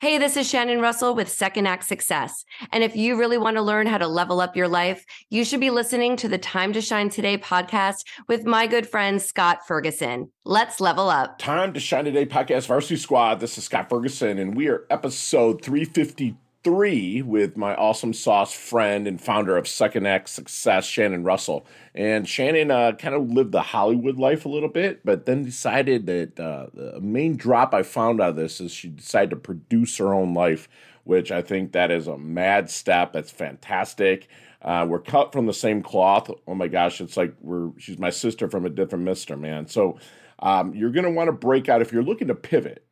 Hey, 0.00 0.16
this 0.16 0.36
is 0.36 0.48
Shannon 0.48 0.80
Russell 0.80 1.16
with 1.16 1.28
Second 1.28 1.66
Act 1.66 1.82
Success. 1.82 2.44
And 2.70 2.84
if 2.84 2.94
you 2.94 3.18
really 3.18 3.36
want 3.36 3.56
to 3.56 3.62
learn 3.62 3.88
how 3.88 3.98
to 3.98 4.06
level 4.06 4.40
up 4.40 4.54
your 4.54 4.68
life, 4.68 5.04
you 5.28 5.44
should 5.44 5.58
be 5.58 5.70
listening 5.70 6.16
to 6.18 6.28
the 6.28 6.38
Time 6.38 6.72
to 6.74 6.80
Shine 6.80 7.08
Today 7.08 7.36
podcast 7.36 8.04
with 8.28 8.44
my 8.44 8.68
good 8.68 8.88
friend 8.88 9.20
Scott 9.20 9.66
Ferguson. 9.66 10.30
Let's 10.44 10.78
level 10.78 11.10
up. 11.10 11.40
Time 11.40 11.72
to 11.72 11.80
Shine 11.80 12.04
Today 12.04 12.26
podcast, 12.26 12.68
Varsity 12.68 12.94
Squad. 12.94 13.40
This 13.40 13.58
is 13.58 13.64
Scott 13.64 13.88
Ferguson, 13.88 14.38
and 14.38 14.56
we 14.56 14.68
are 14.68 14.86
episode 14.88 15.64
352 15.64 16.36
three 16.64 17.22
with 17.22 17.56
my 17.56 17.74
awesome 17.74 18.12
sauce 18.12 18.52
friend 18.52 19.06
and 19.06 19.20
founder 19.20 19.56
of 19.56 19.68
Second 19.68 20.06
Act 20.06 20.28
Success, 20.28 20.84
Shannon 20.84 21.24
Russell. 21.24 21.66
And 21.94 22.28
Shannon 22.28 22.70
uh, 22.70 22.92
kind 22.92 23.14
of 23.14 23.30
lived 23.30 23.52
the 23.52 23.62
Hollywood 23.62 24.18
life 24.18 24.44
a 24.44 24.48
little 24.48 24.68
bit, 24.68 25.04
but 25.04 25.26
then 25.26 25.44
decided 25.44 26.06
that 26.06 26.38
uh, 26.38 26.66
the 26.74 27.00
main 27.00 27.36
drop 27.36 27.74
I 27.74 27.82
found 27.82 28.20
out 28.20 28.30
of 28.30 28.36
this 28.36 28.60
is 28.60 28.72
she 28.72 28.88
decided 28.88 29.30
to 29.30 29.36
produce 29.36 29.96
her 29.98 30.12
own 30.12 30.34
life, 30.34 30.68
which 31.04 31.30
I 31.30 31.42
think 31.42 31.72
that 31.72 31.90
is 31.90 32.06
a 32.06 32.18
mad 32.18 32.70
step. 32.70 33.12
That's 33.12 33.30
fantastic. 33.30 34.28
Uh, 34.60 34.84
we're 34.88 34.98
cut 35.00 35.32
from 35.32 35.46
the 35.46 35.54
same 35.54 35.82
cloth. 35.82 36.30
Oh 36.46 36.54
my 36.54 36.66
gosh, 36.66 37.00
it's 37.00 37.16
like 37.16 37.34
we're 37.40 37.70
she's 37.78 37.98
my 37.98 38.10
sister 38.10 38.48
from 38.50 38.66
a 38.66 38.70
different 38.70 39.04
mister, 39.04 39.36
man. 39.36 39.68
So 39.68 39.98
um, 40.40 40.74
you're 40.74 40.90
gonna 40.90 41.12
want 41.12 41.28
to 41.28 41.32
break 41.32 41.68
out 41.68 41.80
if 41.80 41.92
you're 41.92 42.02
looking 42.02 42.28
to 42.28 42.34
pivot 42.34 42.84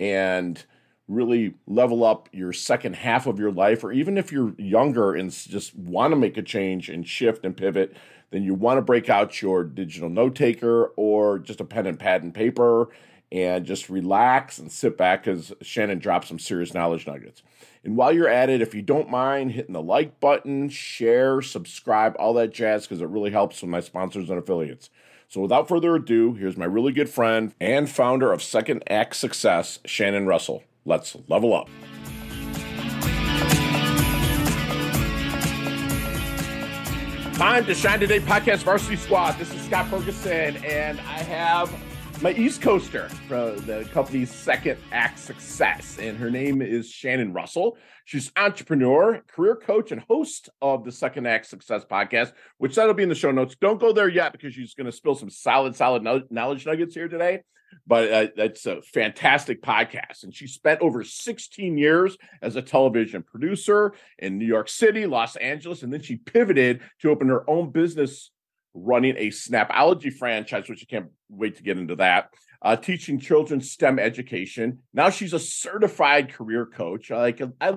and 0.00 0.64
really 1.08 1.54
level 1.66 2.04
up 2.04 2.28
your 2.32 2.52
second 2.52 2.96
half 2.96 3.26
of 3.26 3.38
your 3.38 3.50
life, 3.50 3.84
or 3.84 3.92
even 3.92 4.16
if 4.16 4.32
you're 4.32 4.54
younger 4.58 5.14
and 5.14 5.30
just 5.30 5.74
want 5.76 6.12
to 6.12 6.16
make 6.16 6.36
a 6.36 6.42
change 6.42 6.88
and 6.88 7.06
shift 7.06 7.44
and 7.44 7.56
pivot, 7.56 7.94
then 8.30 8.42
you 8.42 8.54
want 8.54 8.78
to 8.78 8.82
break 8.82 9.08
out 9.10 9.42
your 9.42 9.62
digital 9.64 10.08
note 10.08 10.34
taker 10.34 10.86
or 10.96 11.38
just 11.38 11.60
a 11.60 11.64
pen 11.64 11.86
and 11.86 11.98
pad 11.98 12.22
and 12.22 12.34
paper 12.34 12.88
and 13.30 13.64
just 13.64 13.88
relax 13.88 14.58
and 14.58 14.70
sit 14.70 14.96
back 14.98 15.24
because 15.24 15.52
Shannon 15.62 15.98
dropped 15.98 16.28
some 16.28 16.38
serious 16.38 16.74
knowledge 16.74 17.06
nuggets. 17.06 17.42
And 17.84 17.96
while 17.96 18.12
you're 18.12 18.28
at 18.28 18.50
it, 18.50 18.62
if 18.62 18.74
you 18.74 18.82
don't 18.82 19.10
mind 19.10 19.52
hitting 19.52 19.72
the 19.72 19.82
like 19.82 20.20
button, 20.20 20.68
share, 20.68 21.42
subscribe, 21.42 22.14
all 22.18 22.34
that 22.34 22.52
jazz, 22.52 22.86
because 22.86 23.00
it 23.00 23.08
really 23.08 23.30
helps 23.30 23.60
with 23.60 23.70
my 23.70 23.80
sponsors 23.80 24.30
and 24.30 24.38
affiliates. 24.38 24.90
So 25.28 25.40
without 25.40 25.66
further 25.66 25.96
ado, 25.96 26.34
here's 26.34 26.58
my 26.58 26.66
really 26.66 26.92
good 26.92 27.08
friend 27.08 27.54
and 27.58 27.88
founder 27.90 28.32
of 28.32 28.42
Second 28.42 28.84
Act 28.88 29.16
Success, 29.16 29.78
Shannon 29.86 30.26
Russell. 30.26 30.62
Let's 30.84 31.16
level 31.28 31.54
up. 31.54 31.68
Time 37.34 37.64
to 37.66 37.74
Shine 37.74 38.00
Today 38.00 38.20
podcast 38.20 38.62
varsity 38.62 38.96
squad. 38.96 39.32
This 39.32 39.52
is 39.54 39.60
Scott 39.62 39.86
Ferguson, 39.88 40.56
and 40.64 41.00
I 41.00 41.22
have 41.22 41.72
my 42.22 42.32
East 42.34 42.62
Coaster 42.62 43.08
from 43.26 43.56
the 43.66 43.88
company's 43.92 44.30
second 44.30 44.78
act 44.92 45.18
success, 45.18 45.98
and 46.00 46.16
her 46.18 46.30
name 46.30 46.62
is 46.62 46.90
Shannon 46.90 47.32
Russell. 47.32 47.76
She's 48.04 48.30
entrepreneur, 48.36 49.22
career 49.28 49.56
coach, 49.56 49.92
and 49.92 50.00
host 50.02 50.50
of 50.60 50.84
the 50.84 50.92
Second 50.92 51.26
Act 51.26 51.46
Success 51.46 51.84
podcast, 51.84 52.32
which 52.58 52.74
that'll 52.74 52.94
be 52.94 53.02
in 53.02 53.08
the 53.08 53.14
show 53.14 53.30
notes. 53.30 53.56
Don't 53.60 53.80
go 53.80 53.92
there 53.92 54.08
yet 54.08 54.32
because 54.32 54.54
she's 54.54 54.74
going 54.74 54.86
to 54.86 54.92
spill 54.92 55.14
some 55.14 55.30
solid, 55.30 55.74
solid 55.74 56.02
knowledge 56.30 56.66
nuggets 56.66 56.94
here 56.94 57.08
today 57.08 57.42
but 57.86 58.12
uh, 58.12 58.26
that's 58.36 58.66
a 58.66 58.82
fantastic 58.82 59.62
podcast. 59.62 60.24
And 60.24 60.34
she 60.34 60.46
spent 60.46 60.80
over 60.80 61.04
16 61.04 61.76
years 61.76 62.16
as 62.40 62.56
a 62.56 62.62
television 62.62 63.22
producer 63.22 63.94
in 64.18 64.38
New 64.38 64.46
York 64.46 64.68
City, 64.68 65.06
Los 65.06 65.36
Angeles, 65.36 65.82
and 65.82 65.92
then 65.92 66.02
she 66.02 66.16
pivoted 66.16 66.80
to 67.00 67.10
open 67.10 67.28
her 67.28 67.48
own 67.48 67.70
business 67.70 68.30
running 68.74 69.16
a 69.16 69.28
Snapology 69.28 70.12
franchise, 70.12 70.68
which 70.68 70.86
I 70.88 70.90
can't 70.90 71.10
wait 71.28 71.56
to 71.56 71.62
get 71.62 71.78
into 71.78 71.96
that. 71.96 72.30
Uh, 72.62 72.76
teaching 72.76 73.18
children 73.18 73.60
STEM 73.60 73.98
education. 73.98 74.78
Now 74.94 75.10
she's 75.10 75.32
a 75.32 75.38
certified 75.40 76.32
career 76.32 76.64
coach. 76.64 77.10
Like 77.10 77.42
I, 77.60 77.74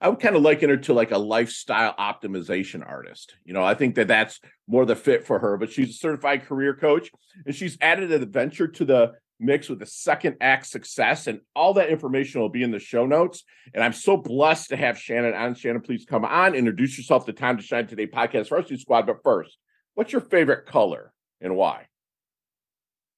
I 0.00 0.08
would 0.08 0.20
kind 0.20 0.36
of 0.36 0.42
liken 0.42 0.70
her 0.70 0.76
to 0.76 0.94
like 0.94 1.10
a 1.10 1.18
lifestyle 1.18 1.94
optimization 1.96 2.86
artist. 2.86 3.36
You 3.44 3.54
know, 3.54 3.64
I 3.64 3.74
think 3.74 3.94
that 3.96 4.08
that's 4.08 4.40
more 4.66 4.84
the 4.84 4.96
fit 4.96 5.26
for 5.26 5.38
her, 5.38 5.56
but 5.56 5.70
she's 5.70 5.90
a 5.90 5.94
certified 5.94 6.46
career 6.46 6.74
coach 6.74 7.10
and 7.44 7.54
she's 7.54 7.78
added 7.80 8.12
an 8.12 8.22
adventure 8.22 8.68
to 8.68 8.84
the 8.84 9.12
mix 9.38 9.68
with 9.68 9.78
the 9.78 9.86
second 9.86 10.36
act 10.40 10.66
success. 10.66 11.26
And 11.26 11.40
all 11.54 11.74
that 11.74 11.90
information 11.90 12.40
will 12.40 12.48
be 12.48 12.62
in 12.62 12.70
the 12.70 12.78
show 12.78 13.06
notes. 13.06 13.44
And 13.74 13.82
I'm 13.82 13.92
so 13.92 14.16
blessed 14.16 14.70
to 14.70 14.76
have 14.76 14.98
Shannon 14.98 15.34
on. 15.34 15.54
Shannon, 15.54 15.82
please 15.82 16.04
come 16.04 16.24
on, 16.24 16.54
introduce 16.54 16.96
yourself 16.96 17.26
to 17.26 17.32
Time 17.32 17.56
to 17.56 17.62
Shine 17.62 17.86
Today 17.86 18.06
podcast 18.06 18.48
Varsity 18.48 18.78
Squad. 18.78 19.06
But 19.06 19.22
first, 19.22 19.58
what's 19.94 20.12
your 20.12 20.22
favorite 20.22 20.66
color 20.66 21.12
and 21.40 21.56
why? 21.56 21.86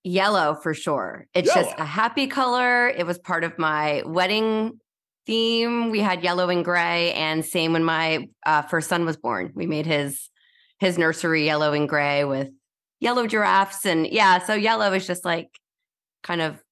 Yellow 0.04 0.54
for 0.54 0.74
sure. 0.74 1.26
It's 1.34 1.54
Yellow. 1.54 1.68
just 1.68 1.78
a 1.78 1.84
happy 1.84 2.28
color. 2.28 2.88
It 2.88 3.06
was 3.06 3.18
part 3.18 3.44
of 3.44 3.58
my 3.58 4.02
wedding 4.06 4.80
theme. 5.26 5.90
We 5.90 6.00
had 6.00 6.22
yellow 6.22 6.48
and 6.48 6.64
gray, 6.64 7.12
and 7.12 7.44
same 7.44 7.72
when 7.72 7.84
my 7.84 8.28
uh, 8.46 8.62
first 8.62 8.88
son 8.88 9.04
was 9.04 9.16
born. 9.16 9.52
We 9.54 9.66
made 9.66 9.86
his 9.86 10.30
his 10.78 10.96
nursery 10.96 11.44
yellow 11.44 11.72
and 11.72 11.88
gray 11.88 12.24
with 12.24 12.48
yellow 13.00 13.26
giraffes, 13.26 13.84
and 13.84 14.06
yeah, 14.06 14.38
so 14.38 14.54
yellow 14.54 14.92
is 14.92 15.06
just 15.06 15.24
like 15.24 15.48
kind 16.22 16.40
of 16.40 16.62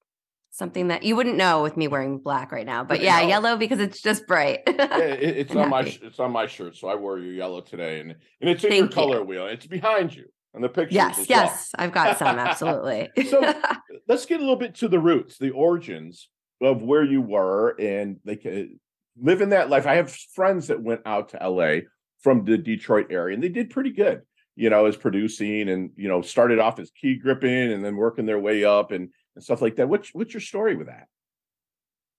something 0.50 0.88
that 0.88 1.02
you 1.02 1.14
wouldn't 1.14 1.36
know 1.36 1.62
with 1.62 1.76
me 1.76 1.86
wearing 1.86 2.18
black 2.18 2.50
right 2.50 2.64
now. 2.64 2.82
But 2.82 3.00
yeah, 3.00 3.20
yellow 3.20 3.56
because 3.56 3.78
it's 3.78 4.00
just 4.00 4.26
bright. 4.26 4.60
yeah, 4.66 4.98
it, 4.98 5.36
it's 5.38 5.54
on 5.54 5.68
my 5.68 5.80
it's 5.80 6.18
on 6.18 6.32
my 6.32 6.46
shirt, 6.46 6.76
so 6.76 6.88
I 6.88 6.94
wore 6.94 7.18
your 7.18 7.32
yellow 7.32 7.60
today, 7.60 8.00
and 8.00 8.14
and 8.40 8.50
it's 8.50 8.64
in 8.64 8.70
Thank 8.70 8.80
your 8.80 8.88
color 8.88 9.18
you. 9.18 9.24
wheel. 9.24 9.46
It's 9.46 9.66
behind 9.66 10.14
you 10.14 10.24
on 10.54 10.62
the 10.62 10.68
picture. 10.68 10.94
Yes, 10.94 11.26
yes, 11.28 11.70
well. 11.76 11.86
I've 11.86 11.92
got 11.92 12.18
some 12.18 12.38
absolutely. 12.38 13.10
so 13.28 13.54
let's 14.08 14.26
get 14.26 14.38
a 14.38 14.42
little 14.42 14.56
bit 14.56 14.74
to 14.76 14.88
the 14.88 14.98
roots, 14.98 15.38
the 15.38 15.50
origins 15.50 16.28
of 16.60 16.82
where 16.82 17.04
you 17.04 17.20
were 17.20 17.76
and 17.78 18.16
they 18.24 18.36
can 18.36 18.80
live 19.20 19.42
in 19.42 19.50
that 19.50 19.68
life. 19.68 19.86
I 19.86 19.96
have 19.96 20.10
friends 20.10 20.68
that 20.68 20.82
went 20.82 21.02
out 21.04 21.30
to 21.30 21.48
LA 21.48 21.80
from 22.20 22.44
the 22.44 22.56
Detroit 22.56 23.08
area 23.10 23.34
and 23.34 23.44
they 23.44 23.50
did 23.50 23.70
pretty 23.70 23.90
good, 23.90 24.22
you 24.56 24.70
know, 24.70 24.86
as 24.86 24.96
producing 24.96 25.68
and, 25.68 25.90
you 25.96 26.08
know, 26.08 26.22
started 26.22 26.58
off 26.58 26.78
as 26.78 26.90
key 26.90 27.16
gripping 27.16 27.72
and 27.72 27.84
then 27.84 27.96
working 27.96 28.24
their 28.24 28.38
way 28.38 28.64
up 28.64 28.90
and, 28.90 29.10
and 29.36 29.44
stuff 29.44 29.62
like 29.62 29.76
that. 29.76 29.88
What's, 29.88 30.12
what's 30.12 30.34
your 30.34 30.40
story 30.40 30.74
with 30.74 30.88
that? 30.88 31.06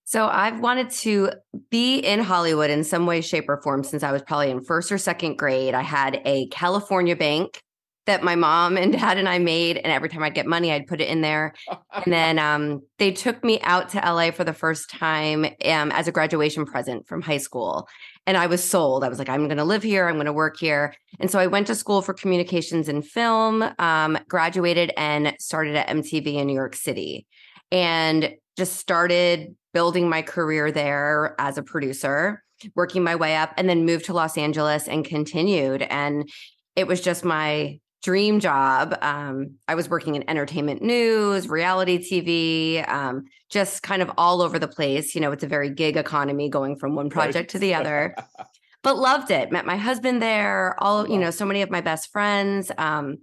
So 0.05 0.25
I've 0.25 0.61
wanted 0.61 0.89
to 0.91 1.31
be 1.69 1.99
in 1.99 2.21
Hollywood 2.21 2.69
in 2.69 2.85
some 2.85 3.05
way, 3.05 3.19
shape, 3.19 3.49
or 3.49 3.61
form 3.61 3.83
since 3.83 4.03
I 4.03 4.13
was 4.13 4.21
probably 4.21 4.51
in 4.51 4.63
first 4.63 4.89
or 4.89 4.97
second 4.97 5.35
grade. 5.35 5.73
I 5.73 5.81
had 5.81 6.21
a 6.23 6.47
California 6.47 7.17
bank 7.17 7.61
that 8.05 8.23
my 8.23 8.35
mom 8.35 8.77
and 8.77 8.93
dad 8.99 9.17
and 9.17 9.27
I 9.27 9.37
made. 9.37 9.75
And 9.75 9.87
every 9.87 10.07
time 10.07 10.23
I'd 10.23 10.33
get 10.33 10.47
money, 10.47 10.71
I'd 10.71 10.87
put 10.87 11.01
it 11.01 11.09
in 11.09 11.19
there. 11.21 11.53
and 11.93 12.11
then 12.11 12.39
um, 12.39 12.81
they 12.99 13.11
took 13.11 13.43
me 13.43 13.59
out 13.61 13.89
to 13.89 13.97
LA 13.97 14.31
for 14.31 14.45
the 14.45 14.53
first 14.53 14.89
time 14.89 15.43
um, 15.45 15.91
as 15.91 16.07
a 16.07 16.11
graduation 16.11 16.65
present 16.65 17.05
from 17.05 17.21
high 17.21 17.37
school. 17.37 17.87
And 18.27 18.37
I 18.37 18.45
was 18.45 18.63
sold. 18.63 19.03
I 19.03 19.09
was 19.09 19.17
like, 19.17 19.29
I'm 19.29 19.45
going 19.45 19.57
to 19.57 19.63
live 19.63 19.81
here. 19.81 20.07
I'm 20.07 20.15
going 20.15 20.25
to 20.25 20.33
work 20.33 20.59
here. 20.59 20.93
And 21.19 21.31
so 21.31 21.39
I 21.39 21.47
went 21.47 21.65
to 21.67 21.75
school 21.75 22.01
for 22.01 22.13
communications 22.13 22.89
and 22.89 23.03
film, 23.03 23.63
um, 23.79 24.19
graduated, 24.27 24.91
and 24.97 25.33
started 25.39 25.75
at 25.75 25.87
MTV 25.87 26.35
in 26.35 26.45
New 26.47 26.53
York 26.53 26.75
City. 26.75 27.25
And 27.71 28.35
just 28.57 28.75
started 28.75 29.55
building 29.73 30.09
my 30.09 30.21
career 30.21 30.71
there 30.71 31.35
as 31.39 31.57
a 31.57 31.63
producer, 31.63 32.43
working 32.75 33.03
my 33.03 33.15
way 33.15 33.35
up, 33.35 33.53
and 33.55 33.69
then 33.69 33.85
moved 33.85 34.05
to 34.05 34.13
Los 34.13 34.37
Angeles 34.37 34.87
and 34.87 35.05
continued. 35.05 35.83
And 35.83 36.29
it 36.75 36.87
was 36.87 37.01
just 37.01 37.23
my 37.23 37.79
dream 38.03 38.39
job. 38.39 38.97
Um, 39.01 39.55
I 39.67 39.75
was 39.75 39.89
working 39.89 40.15
in 40.15 40.29
entertainment 40.29 40.81
news, 40.81 41.47
reality 41.47 41.97
TV, 41.97 42.87
um, 42.87 43.25
just 43.49 43.83
kind 43.83 44.01
of 44.01 44.11
all 44.17 44.41
over 44.41 44.59
the 44.59 44.67
place. 44.67 45.15
You 45.15 45.21
know, 45.21 45.31
it's 45.31 45.43
a 45.43 45.47
very 45.47 45.69
gig 45.69 45.97
economy 45.97 46.49
going 46.49 46.77
from 46.77 46.95
one 46.95 47.09
project 47.09 47.35
right. 47.35 47.49
to 47.49 47.59
the 47.59 47.73
other. 47.73 48.15
but 48.83 48.97
loved 48.97 49.31
it. 49.31 49.51
Met 49.51 49.65
my 49.65 49.77
husband 49.77 50.21
there. 50.21 50.75
All 50.81 51.09
you 51.09 51.17
know, 51.17 51.31
so 51.31 51.45
many 51.45 51.61
of 51.61 51.69
my 51.69 51.81
best 51.81 52.11
friends. 52.11 52.71
Um, 52.77 53.17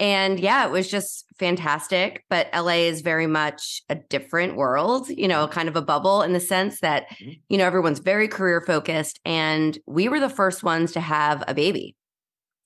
and 0.00 0.38
yeah, 0.38 0.64
it 0.64 0.70
was 0.70 0.88
just 0.88 1.24
fantastic. 1.38 2.24
But 2.28 2.48
LA 2.54 2.84
is 2.86 3.00
very 3.00 3.26
much 3.26 3.82
a 3.88 3.96
different 3.96 4.56
world, 4.56 5.08
you 5.08 5.26
know, 5.26 5.48
kind 5.48 5.68
of 5.68 5.76
a 5.76 5.82
bubble 5.82 6.22
in 6.22 6.32
the 6.32 6.40
sense 6.40 6.80
that, 6.80 7.08
mm-hmm. 7.10 7.32
you 7.48 7.58
know, 7.58 7.66
everyone's 7.66 7.98
very 7.98 8.28
career 8.28 8.62
focused. 8.64 9.18
And 9.24 9.76
we 9.86 10.08
were 10.08 10.20
the 10.20 10.28
first 10.28 10.62
ones 10.62 10.92
to 10.92 11.00
have 11.00 11.42
a 11.48 11.54
baby. 11.54 11.96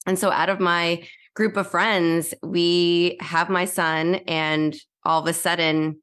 And 0.06 0.18
so 0.18 0.30
out 0.30 0.50
of 0.50 0.60
my 0.60 1.06
group 1.34 1.56
of 1.56 1.70
friends, 1.70 2.34
we 2.42 3.16
have 3.20 3.48
my 3.48 3.64
son, 3.64 4.16
and 4.26 4.76
all 5.04 5.20
of 5.20 5.26
a 5.26 5.32
sudden, 5.32 6.00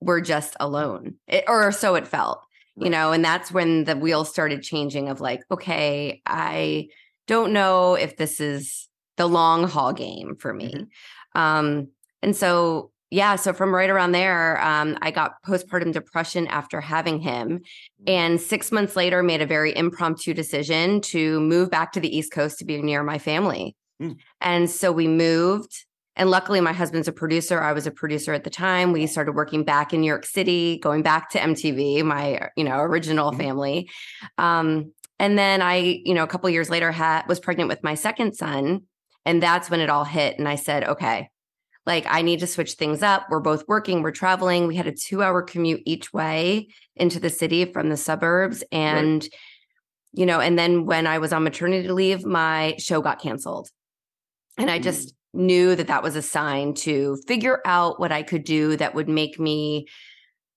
we're 0.00 0.20
just 0.20 0.56
alone, 0.60 1.14
it, 1.28 1.44
or 1.48 1.70
so 1.72 1.94
it 1.94 2.06
felt, 2.06 2.40
you 2.76 2.90
know. 2.90 3.12
And 3.12 3.24
that's 3.24 3.52
when 3.52 3.84
the 3.84 3.96
wheels 3.96 4.28
started 4.28 4.62
changing 4.62 5.08
of 5.08 5.20
like, 5.20 5.42
okay, 5.50 6.22
I 6.26 6.88
don't 7.26 7.52
know 7.52 7.94
if 7.94 8.16
this 8.16 8.40
is 8.40 8.88
the 9.16 9.26
long 9.26 9.68
haul 9.68 9.92
game 9.92 10.36
for 10.36 10.52
me. 10.52 10.72
Mm-hmm. 10.72 11.40
Um, 11.40 11.88
and 12.22 12.34
so 12.34 12.90
yeah, 13.10 13.36
so 13.36 13.52
from 13.52 13.72
right 13.72 13.88
around 13.88 14.12
there, 14.12 14.60
um, 14.62 14.98
I 15.00 15.12
got 15.12 15.42
postpartum 15.46 15.92
depression 15.92 16.48
after 16.48 16.80
having 16.80 17.20
him. 17.20 17.58
Mm-hmm. 17.58 18.04
And 18.08 18.40
six 18.40 18.72
months 18.72 18.96
later, 18.96 19.22
made 19.22 19.42
a 19.42 19.46
very 19.46 19.76
impromptu 19.76 20.34
decision 20.34 21.00
to 21.02 21.40
move 21.40 21.70
back 21.70 21.92
to 21.92 22.00
the 22.00 22.14
East 22.14 22.32
Coast 22.32 22.58
to 22.58 22.64
be 22.64 22.82
near 22.82 23.02
my 23.04 23.18
family. 23.18 23.76
Mm. 24.00 24.16
And 24.40 24.70
so 24.70 24.92
we 24.92 25.08
moved 25.08 25.84
And 26.18 26.30
luckily, 26.30 26.62
my 26.62 26.72
husband's 26.72 27.08
a 27.08 27.12
producer. 27.12 27.60
I 27.60 27.72
was 27.74 27.86
a 27.86 27.90
producer 27.90 28.32
at 28.32 28.42
the 28.42 28.50
time. 28.50 28.92
We 28.92 29.06
started 29.06 29.32
working 29.32 29.64
back 29.64 29.92
in 29.92 30.00
New 30.00 30.06
York 30.06 30.24
City, 30.24 30.78
going 30.78 31.02
back 31.02 31.28
to 31.30 31.38
MTV, 31.38 32.02
my 32.04 32.48
you 32.56 32.64
know 32.64 32.78
original 32.80 33.30
mm-hmm. 33.30 33.40
family. 33.40 33.90
Um, 34.38 34.92
and 35.18 35.38
then 35.38 35.60
I, 35.60 36.00
you 36.04 36.14
know, 36.14 36.24
a 36.24 36.26
couple 36.26 36.48
years 36.50 36.70
later, 36.70 36.90
had 36.90 37.26
was 37.28 37.40
pregnant 37.40 37.68
with 37.68 37.82
my 37.82 37.94
second 37.94 38.34
son, 38.34 38.82
and 39.26 39.42
that's 39.42 39.68
when 39.70 39.80
it 39.80 39.90
all 39.90 40.04
hit. 40.04 40.38
And 40.38 40.48
I 40.48 40.56
said, 40.56 40.84
okay, 40.84 41.28
like 41.86 42.04
I 42.08 42.22
need 42.22 42.40
to 42.40 42.46
switch 42.46 42.72
things 42.72 43.02
up. 43.02 43.26
We're 43.30 43.40
both 43.40 43.64
working, 43.68 44.02
we're 44.02 44.10
traveling. 44.10 44.66
We 44.66 44.76
had 44.76 44.86
a 44.86 44.92
two 44.92 45.22
hour 45.22 45.42
commute 45.42 45.82
each 45.86 46.12
way 46.12 46.68
into 46.96 47.20
the 47.20 47.30
city 47.30 47.64
from 47.64 47.88
the 47.88 47.96
suburbs. 47.96 48.64
And, 48.72 49.22
right. 49.22 49.34
you 50.12 50.26
know, 50.26 50.40
and 50.40 50.58
then 50.58 50.84
when 50.84 51.06
I 51.06 51.18
was 51.18 51.32
on 51.32 51.44
maternity 51.44 51.88
leave, 51.88 52.26
my 52.26 52.74
show 52.78 53.00
got 53.00 53.20
canceled. 53.20 53.70
And 54.56 54.70
I 54.70 54.78
just 54.78 55.08
mm. 55.08 55.40
knew 55.40 55.76
that 55.76 55.88
that 55.88 56.02
was 56.02 56.16
a 56.16 56.22
sign 56.22 56.74
to 56.74 57.18
figure 57.26 57.60
out 57.64 58.00
what 58.00 58.12
I 58.12 58.22
could 58.22 58.44
do 58.44 58.76
that 58.76 58.94
would 58.94 59.08
make 59.08 59.38
me 59.38 59.86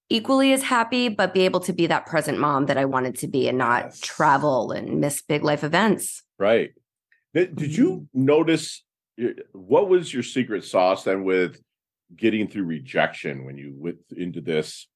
equally 0.10 0.54
as 0.54 0.63
happy, 0.63 1.07
but 1.10 1.34
be 1.34 1.42
able 1.42 1.60
to 1.62 1.74
be 1.74 1.88
that 1.88 2.06
present 2.06 2.40
mom 2.40 2.66
that 2.66 2.78
I 2.78 2.86
wanted 2.86 3.16
to 3.19 3.28
be 3.28 3.48
and 3.48 3.57
not 3.57 3.86
yes. 3.86 4.00
travel 4.00 4.72
and 4.72 5.00
miss 5.00 5.22
big 5.22 5.44
life 5.44 5.63
events. 5.63 6.24
Right. 6.38 6.72
Did 7.34 7.78
you 7.78 8.07
mm-hmm. 8.16 8.25
notice 8.25 8.84
what 9.51 9.90
was 9.90 10.13
your 10.13 10.24
secret 10.24 10.63
sauce 10.63 11.04
then 11.04 11.24
with 11.24 11.62
getting 12.16 12.48
through 12.48 12.63
rejection 12.63 13.45
when 13.45 13.57
you 13.57 13.74
went 13.75 13.98
into 14.16 14.42
this 14.42 14.88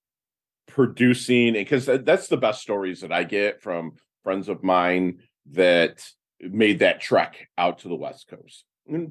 producing 0.67 1.53
because 1.53 1.85
that's 1.85 2.27
the 2.27 2.37
best 2.37 2.61
stories 2.61 3.01
that 3.01 3.11
I 3.11 3.23
get 3.23 3.61
from 3.61 3.93
friends 4.23 4.49
of 4.49 4.63
mine 4.63 5.19
that 5.51 6.03
made 6.39 6.79
that 6.79 7.01
trek 7.01 7.49
out 7.57 7.79
to 7.79 7.89
the 7.89 7.95
west 7.95 8.27
coast 8.27 8.65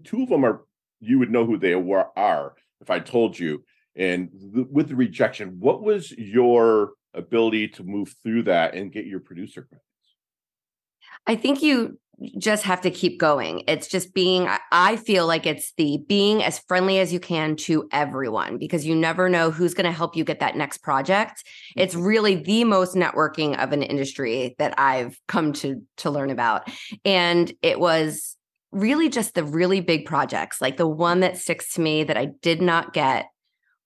two 0.04 0.22
of 0.22 0.28
them 0.28 0.44
are 0.44 0.64
you 1.00 1.18
would 1.18 1.30
know 1.30 1.44
who 1.44 1.58
they 1.58 1.74
were, 1.74 2.06
are 2.16 2.54
if 2.80 2.90
I 2.90 3.00
told 3.00 3.38
you 3.38 3.64
and 3.96 4.30
the, 4.32 4.66
with 4.70 4.88
the 4.88 4.96
rejection 4.96 5.56
what 5.60 5.82
was 5.82 6.10
your 6.12 6.92
ability 7.14 7.68
to 7.68 7.84
move 7.84 8.14
through 8.22 8.44
that 8.44 8.74
and 8.74 8.92
get 8.92 9.06
your 9.06 9.20
producer 9.20 9.62
credits 9.62 9.86
I 11.26 11.36
think 11.36 11.62
you 11.62 11.98
just 12.38 12.62
have 12.64 12.80
to 12.82 12.90
keep 12.90 13.18
going. 13.18 13.64
It's 13.66 13.88
just 13.88 14.14
being, 14.14 14.48
I 14.70 14.96
feel 14.96 15.26
like 15.26 15.46
it's 15.46 15.72
the 15.76 15.98
being 16.08 16.42
as 16.42 16.58
friendly 16.60 16.98
as 16.98 17.12
you 17.12 17.18
can 17.18 17.56
to 17.56 17.88
everyone 17.90 18.58
because 18.58 18.86
you 18.86 18.94
never 18.94 19.28
know 19.28 19.50
who's 19.50 19.74
going 19.74 19.86
to 19.86 19.96
help 19.96 20.14
you 20.14 20.24
get 20.24 20.40
that 20.40 20.56
next 20.56 20.78
project. 20.78 21.42
It's 21.76 21.94
mm-hmm. 21.94 22.04
really 22.04 22.34
the 22.36 22.64
most 22.64 22.94
networking 22.94 23.62
of 23.62 23.72
an 23.72 23.82
industry 23.82 24.54
that 24.58 24.74
I've 24.78 25.18
come 25.26 25.52
to 25.54 25.82
to 25.98 26.10
learn 26.10 26.30
about. 26.30 26.68
And 27.04 27.52
it 27.62 27.80
was 27.80 28.36
really 28.72 29.08
just 29.08 29.34
the 29.34 29.44
really 29.44 29.80
big 29.80 30.06
projects, 30.06 30.60
like 30.60 30.76
the 30.76 30.86
one 30.86 31.20
that 31.20 31.36
sticks 31.36 31.74
to 31.74 31.80
me 31.80 32.04
that 32.04 32.16
I 32.16 32.26
did 32.40 32.60
not 32.60 32.92
get 32.92 33.26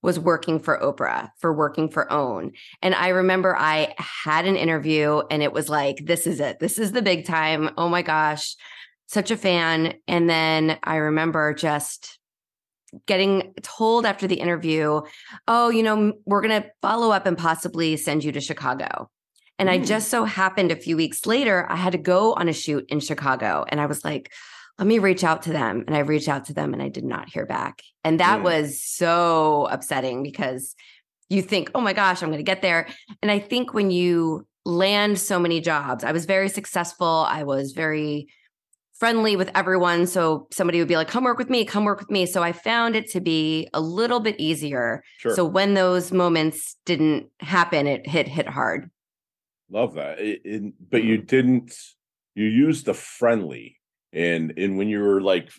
was 0.01 0.19
working 0.19 0.59
for 0.59 0.79
Oprah, 0.79 1.29
for 1.39 1.53
working 1.53 1.89
for 1.89 2.11
OWN. 2.11 2.53
And 2.81 2.95
I 2.95 3.09
remember 3.09 3.55
I 3.57 3.93
had 3.97 4.45
an 4.45 4.55
interview 4.55 5.21
and 5.29 5.43
it 5.43 5.51
was 5.51 5.69
like, 5.69 6.05
this 6.05 6.25
is 6.25 6.39
it. 6.39 6.59
This 6.59 6.79
is 6.79 6.91
the 6.91 7.01
big 7.01 7.25
time. 7.25 7.71
Oh 7.77 7.89
my 7.89 8.03
gosh, 8.03 8.55
such 9.07 9.31
a 9.31 9.37
fan. 9.37 9.95
And 10.07 10.29
then 10.29 10.77
I 10.83 10.97
remember 10.97 11.53
just 11.53 12.19
getting 13.05 13.53
told 13.61 14.05
after 14.05 14.27
the 14.27 14.39
interview, 14.39 15.01
oh, 15.47 15.69
you 15.69 15.83
know, 15.83 16.13
we're 16.25 16.41
going 16.41 16.61
to 16.61 16.69
follow 16.81 17.11
up 17.11 17.25
and 17.25 17.37
possibly 17.37 17.97
send 17.97 18.23
you 18.23 18.31
to 18.31 18.39
Chicago. 18.39 19.09
And 19.59 19.67
mm. 19.67 19.73
I 19.73 19.77
just 19.79 20.09
so 20.09 20.23
happened 20.23 20.71
a 20.71 20.75
few 20.75 20.95
weeks 20.95 21.25
later, 21.25 21.65
I 21.69 21.75
had 21.75 21.91
to 21.91 21.97
go 21.97 22.33
on 22.33 22.47
a 22.47 22.53
shoot 22.53 22.85
in 22.89 22.99
Chicago. 22.99 23.65
And 23.67 23.81
I 23.81 23.87
was 23.87 24.05
like, 24.05 24.31
let 24.77 24.87
me 24.87 24.99
reach 24.99 25.23
out 25.23 25.43
to 25.43 25.51
them. 25.51 25.83
And 25.87 25.95
I 25.95 25.99
reached 25.99 26.29
out 26.29 26.45
to 26.45 26.53
them 26.53 26.73
and 26.73 26.81
I 26.81 26.89
did 26.89 27.03
not 27.03 27.29
hear 27.29 27.45
back. 27.45 27.81
And 28.03 28.19
that 28.19 28.39
mm. 28.39 28.43
was 28.43 28.81
so 28.83 29.67
upsetting 29.71 30.23
because 30.23 30.75
you 31.29 31.41
think, 31.41 31.71
oh 31.75 31.81
my 31.81 31.93
gosh, 31.93 32.21
I'm 32.21 32.29
going 32.29 32.39
to 32.39 32.43
get 32.43 32.61
there. 32.61 32.87
And 33.21 33.31
I 33.31 33.39
think 33.39 33.73
when 33.73 33.91
you 33.91 34.45
land 34.65 35.19
so 35.19 35.39
many 35.39 35.61
jobs, 35.61 36.03
I 36.03 36.11
was 36.11 36.25
very 36.25 36.49
successful. 36.49 37.25
I 37.27 37.43
was 37.43 37.71
very 37.71 38.27
friendly 38.99 39.35
with 39.35 39.51
everyone. 39.53 40.07
So 40.07 40.47
somebody 40.51 40.79
would 40.79 40.87
be 40.87 40.95
like, 40.95 41.07
come 41.07 41.23
work 41.23 41.37
with 41.37 41.49
me, 41.49 41.65
come 41.65 41.85
work 41.85 41.99
with 41.99 42.09
me. 42.09 42.25
So 42.25 42.41
I 42.41 42.51
found 42.51 42.95
it 42.95 43.09
to 43.11 43.21
be 43.21 43.67
a 43.73 43.81
little 43.81 44.19
bit 44.19 44.39
easier. 44.39 45.03
Sure. 45.17 45.35
So 45.35 45.45
when 45.45 45.73
those 45.75 46.11
moments 46.11 46.77
didn't 46.85 47.27
happen, 47.39 47.87
it 47.87 48.07
hit 48.07 48.27
hit 48.27 48.47
hard. 48.47 48.89
Love 49.69 49.95
that. 49.95 50.19
It, 50.19 50.41
it, 50.43 50.73
but 50.89 51.03
you 51.03 51.17
didn't, 51.17 51.75
you 52.35 52.45
used 52.45 52.85
the 52.85 52.93
friendly 52.93 53.76
and 54.13 54.53
and 54.57 54.77
when 54.77 54.87
you're 54.89 55.21
like 55.21 55.51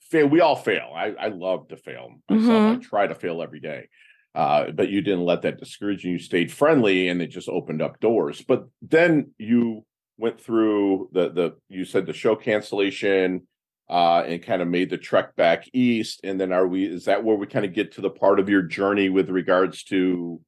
fail 0.00 0.26
we 0.26 0.40
all 0.40 0.56
fail. 0.56 0.92
I 0.94 1.14
i 1.18 1.28
love 1.28 1.68
to 1.68 1.76
fail 1.76 2.14
myself. 2.28 2.48
Mm-hmm. 2.48 2.80
i 2.80 2.84
try 2.84 3.06
to 3.06 3.14
fail 3.14 3.42
every 3.42 3.60
day 3.60 3.88
uh, 4.34 4.70
but 4.70 4.88
you 4.88 5.00
didn't 5.00 5.24
let 5.24 5.42
that 5.42 5.58
discourage 5.58 6.04
you. 6.04 6.12
You 6.12 6.18
stayed 6.20 6.52
friendly 6.52 7.08
and 7.08 7.20
it 7.20 7.26
just 7.26 7.48
opened 7.48 7.82
up 7.82 7.98
doors. 7.98 8.40
But 8.40 8.68
then 8.82 9.32
you 9.38 9.84
went 10.16 10.40
through 10.40 11.08
the 11.12 11.30
the 11.30 11.56
you 11.68 11.84
said 11.84 12.06
the 12.06 12.12
show 12.12 12.36
cancellation 12.36 13.48
uh, 13.90 14.22
and 14.26 14.42
kind 14.42 14.62
of 14.62 14.68
made 14.68 14.90
the 14.90 14.96
trek 14.96 15.34
back 15.34 15.64
east. 15.72 16.20
And 16.22 16.40
then 16.40 16.52
are 16.52 16.68
we 16.68 16.84
is 16.84 17.06
that 17.06 17.24
where 17.24 17.36
we 17.36 17.46
kind 17.46 17.64
of 17.64 17.72
get 17.72 17.92
to 17.92 18.00
the 18.00 18.10
part 18.10 18.38
of 18.38 18.48
your 18.48 18.62
journey 18.62 19.08
with 19.08 19.28
regards 19.28 19.82
to 19.84 20.40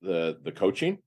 the 0.00 0.38
the 0.42 0.52
coaching 0.52 0.98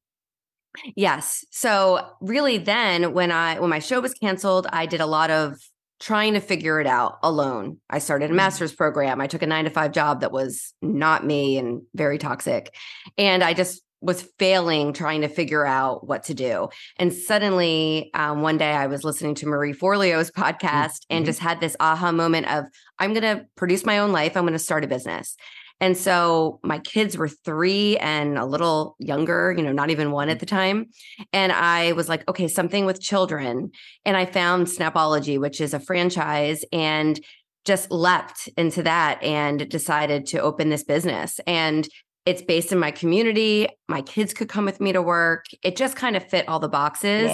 Yes. 0.95 1.43
So 1.51 2.07
really 2.21 2.57
then 2.57 3.13
when 3.13 3.31
I 3.31 3.59
when 3.59 3.69
my 3.69 3.79
show 3.79 3.99
was 3.99 4.13
canceled, 4.13 4.67
I 4.71 4.85
did 4.85 5.01
a 5.01 5.05
lot 5.05 5.31
of 5.31 5.57
trying 5.99 6.33
to 6.33 6.39
figure 6.39 6.79
it 6.79 6.87
out 6.87 7.17
alone. 7.23 7.79
I 7.89 7.99
started 7.99 8.25
a 8.25 8.27
mm-hmm. 8.27 8.37
master's 8.37 8.73
program. 8.73 9.21
I 9.21 9.27
took 9.27 9.41
a 9.41 9.47
9 9.47 9.63
to 9.65 9.69
5 9.69 9.91
job 9.91 10.21
that 10.21 10.31
was 10.31 10.73
not 10.81 11.25
me 11.25 11.57
and 11.57 11.83
very 11.93 12.17
toxic. 12.17 12.75
And 13.17 13.43
I 13.43 13.53
just 13.53 13.81
was 14.01 14.27
failing 14.37 14.93
trying 14.93 15.21
to 15.21 15.27
figure 15.27 15.65
out 15.65 16.07
what 16.07 16.23
to 16.25 16.33
do. 16.33 16.69
And 16.97 17.11
suddenly, 17.11 18.11
um, 18.13 18.41
one 18.41 18.57
day 18.57 18.71
I 18.71 18.87
was 18.87 19.03
listening 19.03 19.35
to 19.35 19.47
Marie 19.47 19.73
Forleo's 19.73 20.29
mm, 20.31 20.43
podcast 20.43 20.61
mm-hmm. 20.61 21.17
and 21.17 21.25
just 21.25 21.39
had 21.39 21.59
this 21.59 21.75
aha 21.79 22.11
moment 22.11 22.47
of 22.51 22.65
I'm 22.99 23.13
going 23.13 23.37
to 23.37 23.45
produce 23.55 23.85
my 23.85 23.99
own 23.99 24.11
life. 24.11 24.37
I'm 24.37 24.43
going 24.43 24.53
to 24.53 24.59
start 24.59 24.83
a 24.83 24.87
business. 24.87 25.35
And 25.81 25.97
so 25.97 26.59
my 26.63 26.79
kids 26.79 27.17
were 27.17 27.27
three 27.27 27.97
and 27.97 28.37
a 28.37 28.45
little 28.45 28.95
younger, 28.99 29.53
you 29.55 29.63
know, 29.63 29.73
not 29.73 29.89
even 29.89 30.11
one 30.11 30.29
at 30.29 30.37
mm. 30.37 30.39
the 30.39 30.45
time. 30.45 30.85
And 31.33 31.51
I 31.51 31.91
was 31.93 32.07
like, 32.07 32.27
okay, 32.29 32.47
something 32.47 32.85
with 32.85 33.01
children. 33.01 33.71
And 34.05 34.15
I 34.15 34.25
found 34.25 34.67
Snapology, 34.67 35.39
which 35.39 35.59
is 35.59 35.73
a 35.73 35.79
franchise, 35.79 36.63
and 36.71 37.19
just 37.65 37.91
leapt 37.91 38.47
into 38.57 38.83
that 38.83 39.21
and 39.23 39.67
decided 39.69 40.27
to 40.27 40.39
open 40.39 40.69
this 40.69 40.83
business. 40.83 41.39
And 41.47 41.87
it's 42.25 42.41
based 42.41 42.71
in 42.71 42.79
my 42.79 42.89
community. 42.89 43.67
My 43.87 44.01
kids 44.01 44.33
could 44.33 44.49
come 44.49 44.65
with 44.65 44.81
me 44.81 44.91
to 44.93 45.01
work. 45.01 45.45
It 45.63 45.75
just 45.75 45.95
kind 45.95 46.15
of 46.15 46.27
fit 46.27 46.47
all 46.47 46.59
the 46.59 46.69
boxes. 46.69 47.29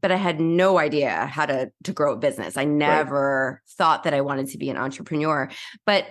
But 0.00 0.12
I 0.12 0.16
had 0.16 0.40
no 0.40 0.78
idea 0.78 1.26
how 1.26 1.46
to 1.46 1.70
to 1.84 1.92
grow 1.92 2.12
a 2.12 2.16
business. 2.16 2.56
I 2.56 2.64
never 2.64 3.60
right. 3.64 3.74
thought 3.76 4.04
that 4.04 4.14
I 4.14 4.20
wanted 4.20 4.48
to 4.48 4.58
be 4.58 4.70
an 4.70 4.76
entrepreneur. 4.76 5.50
But 5.84 6.06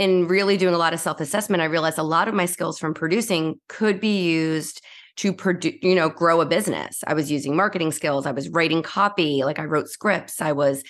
in 0.00 0.26
really 0.26 0.56
doing 0.56 0.74
a 0.74 0.78
lot 0.78 0.94
of 0.94 0.98
self 0.98 1.20
assessment, 1.20 1.62
I 1.62 1.66
realized 1.66 1.98
a 1.98 2.02
lot 2.02 2.26
of 2.26 2.34
my 2.34 2.46
skills 2.46 2.78
from 2.78 2.94
producing 2.94 3.60
could 3.68 4.00
be 4.00 4.22
used 4.22 4.80
to 5.16 5.32
produce, 5.32 5.74
you 5.82 5.94
know, 5.94 6.08
grow 6.08 6.40
a 6.40 6.46
business. 6.46 7.04
I 7.06 7.12
was 7.12 7.30
using 7.30 7.54
marketing 7.54 7.92
skills. 7.92 8.24
I 8.24 8.32
was 8.32 8.48
writing 8.48 8.82
copy, 8.82 9.44
like 9.44 9.58
I 9.58 9.64
wrote 9.64 9.88
scripts. 9.88 10.40
I 10.40 10.52
was 10.52 10.82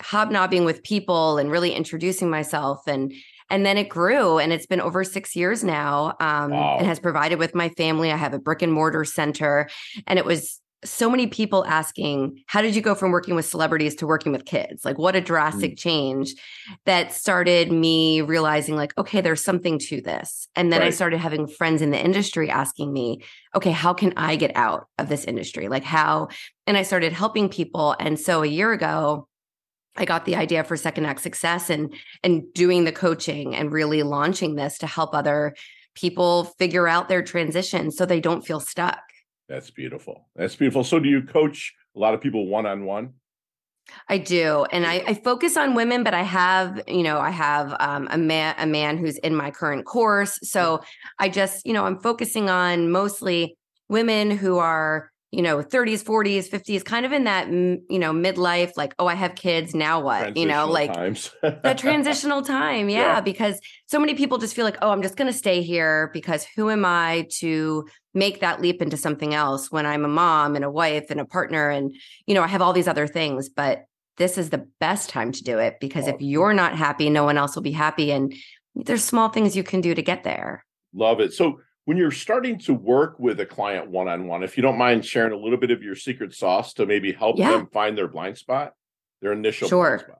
hobnobbing 0.00 0.64
with 0.64 0.84
people 0.84 1.38
and 1.38 1.50
really 1.50 1.72
introducing 1.72 2.30
myself 2.30 2.86
and 2.86 3.12
and 3.50 3.66
then 3.66 3.76
it 3.76 3.88
grew 3.88 4.38
and 4.38 4.52
it's 4.52 4.66
been 4.66 4.80
over 4.80 5.04
six 5.04 5.36
years 5.36 5.62
now 5.62 6.16
um, 6.18 6.50
wow. 6.50 6.76
and 6.78 6.86
has 6.86 6.98
provided 6.98 7.38
with 7.38 7.54
my 7.54 7.68
family 7.68 8.10
i 8.10 8.16
have 8.16 8.34
a 8.34 8.38
brick 8.40 8.62
and 8.62 8.72
mortar 8.72 9.04
center 9.04 9.68
and 10.08 10.18
it 10.18 10.24
was 10.24 10.60
so 10.84 11.08
many 11.08 11.26
people 11.28 11.64
asking, 11.64 12.42
how 12.46 12.60
did 12.60 12.74
you 12.74 12.82
go 12.82 12.94
from 12.94 13.12
working 13.12 13.34
with 13.34 13.44
celebrities 13.44 13.94
to 13.96 14.06
working 14.06 14.32
with 14.32 14.44
kids? 14.44 14.84
Like, 14.84 14.98
what 14.98 15.14
a 15.14 15.20
drastic 15.20 15.72
mm. 15.72 15.78
change 15.78 16.34
that 16.86 17.12
started 17.12 17.70
me 17.70 18.20
realizing, 18.20 18.74
like, 18.74 18.96
okay, 18.98 19.20
there's 19.20 19.44
something 19.44 19.78
to 19.78 20.00
this. 20.00 20.48
And 20.56 20.72
then 20.72 20.80
right. 20.80 20.88
I 20.88 20.90
started 20.90 21.18
having 21.18 21.46
friends 21.46 21.82
in 21.82 21.90
the 21.90 22.02
industry 22.02 22.50
asking 22.50 22.92
me, 22.92 23.22
okay, 23.54 23.70
how 23.70 23.94
can 23.94 24.12
I 24.16 24.36
get 24.36 24.52
out 24.56 24.88
of 24.98 25.08
this 25.08 25.24
industry? 25.24 25.68
Like, 25.68 25.84
how? 25.84 26.28
And 26.66 26.76
I 26.76 26.82
started 26.82 27.12
helping 27.12 27.48
people. 27.48 27.94
And 28.00 28.18
so 28.18 28.42
a 28.42 28.46
year 28.46 28.72
ago, 28.72 29.28
I 29.96 30.04
got 30.04 30.24
the 30.24 30.36
idea 30.36 30.64
for 30.64 30.76
Second 30.76 31.06
Act 31.06 31.20
Success 31.20 31.68
and 31.68 31.94
and 32.24 32.42
doing 32.54 32.84
the 32.84 32.92
coaching 32.92 33.54
and 33.54 33.70
really 33.70 34.02
launching 34.02 34.54
this 34.54 34.78
to 34.78 34.86
help 34.86 35.14
other 35.14 35.54
people 35.94 36.44
figure 36.58 36.88
out 36.88 37.08
their 37.08 37.22
transition 37.22 37.90
so 37.90 38.06
they 38.06 38.20
don't 38.20 38.46
feel 38.46 38.58
stuck. 38.58 39.02
That's 39.52 39.68
beautiful. 39.68 40.28
That's 40.34 40.56
beautiful. 40.56 40.82
So, 40.82 40.98
do 40.98 41.10
you 41.10 41.20
coach 41.20 41.74
a 41.94 41.98
lot 41.98 42.14
of 42.14 42.22
people 42.22 42.46
one 42.46 42.64
on 42.64 42.86
one? 42.86 43.12
I 44.08 44.16
do, 44.16 44.64
and 44.72 44.86
I, 44.86 45.04
I, 45.06 45.12
focus 45.12 45.58
on 45.58 45.74
women, 45.74 46.04
but 46.04 46.14
I 46.14 46.22
have, 46.22 46.80
you 46.88 47.02
know, 47.02 47.18
I 47.18 47.28
have 47.28 47.76
um, 47.78 48.08
a 48.10 48.16
man, 48.16 48.54
a 48.56 48.64
man 48.64 48.96
who's 48.96 49.18
in 49.18 49.34
my 49.34 49.50
current 49.50 49.84
course. 49.84 50.38
So 50.42 50.80
I 51.18 51.28
just, 51.28 51.66
you 51.66 51.74
know, 51.74 51.84
I'm 51.84 52.00
focusing 52.00 52.48
on 52.48 52.90
mostly 52.90 53.58
women 53.90 54.30
who 54.30 54.56
are 54.56 55.11
you 55.32 55.42
know 55.42 55.58
30s 55.58 56.04
40s 56.04 56.48
50s 56.48 56.84
kind 56.84 57.04
of 57.04 57.12
in 57.12 57.24
that 57.24 57.48
you 57.48 57.98
know 57.98 58.12
midlife 58.12 58.72
like 58.76 58.94
oh 58.98 59.06
i 59.06 59.14
have 59.14 59.34
kids 59.34 59.74
now 59.74 60.00
what? 60.00 60.36
You 60.36 60.46
know 60.46 60.66
like 60.66 60.92
that 61.42 61.78
transitional 61.78 62.42
time 62.42 62.88
yeah, 62.88 63.14
yeah, 63.14 63.20
because 63.20 63.58
so 63.86 63.98
many 63.98 64.14
people 64.14 64.38
just 64.38 64.54
feel 64.54 64.64
like 64.64 64.78
oh 64.82 64.90
i'm 64.90 65.02
just 65.02 65.16
going 65.16 65.30
to 65.30 65.36
stay 65.36 65.62
here 65.62 66.10
because 66.12 66.46
who 66.54 66.70
am 66.70 66.84
i 66.84 67.26
to 67.38 67.88
make 68.14 68.40
that 68.40 68.60
leap 68.60 68.80
into 68.82 68.96
something 68.96 69.34
else 69.34 69.72
when 69.72 69.86
i'm 69.86 70.04
a 70.04 70.08
mom 70.08 70.54
and 70.54 70.64
a 70.64 70.70
wife 70.70 71.06
and 71.10 71.18
a 71.18 71.24
partner 71.24 71.70
and 71.70 71.94
you 72.26 72.34
know 72.34 72.42
i 72.42 72.46
have 72.46 72.62
all 72.62 72.72
these 72.72 72.88
other 72.88 73.06
things 73.06 73.48
but 73.48 73.86
this 74.18 74.36
is 74.36 74.50
the 74.50 74.68
best 74.78 75.08
time 75.08 75.32
to 75.32 75.42
do 75.42 75.58
it 75.58 75.76
because 75.80 76.06
oh, 76.06 76.10
if 76.10 76.16
you're 76.20 76.52
not 76.52 76.76
happy 76.76 77.08
no 77.08 77.24
one 77.24 77.38
else 77.38 77.54
will 77.54 77.62
be 77.62 77.72
happy 77.72 78.12
and 78.12 78.34
there's 78.74 79.04
small 79.04 79.28
things 79.28 79.56
you 79.56 79.62
can 79.62 79.80
do 79.80 79.94
to 79.94 80.02
get 80.02 80.24
there. 80.24 80.64
Love 80.94 81.20
it. 81.20 81.32
So 81.32 81.60
when 81.84 81.96
you're 81.96 82.12
starting 82.12 82.58
to 82.60 82.74
work 82.74 83.18
with 83.18 83.40
a 83.40 83.46
client 83.46 83.90
one 83.90 84.08
on 84.08 84.26
one, 84.26 84.42
if 84.42 84.56
you 84.56 84.62
don't 84.62 84.78
mind 84.78 85.04
sharing 85.04 85.32
a 85.32 85.36
little 85.36 85.58
bit 85.58 85.70
of 85.70 85.82
your 85.82 85.96
secret 85.96 86.32
sauce 86.34 86.74
to 86.74 86.86
maybe 86.86 87.12
help 87.12 87.38
yeah. 87.38 87.50
them 87.50 87.66
find 87.72 87.98
their 87.98 88.08
blind 88.08 88.38
spot, 88.38 88.72
their 89.20 89.32
initial 89.32 89.68
sure. 89.68 89.96
blind 89.96 90.00
spot. 90.00 90.18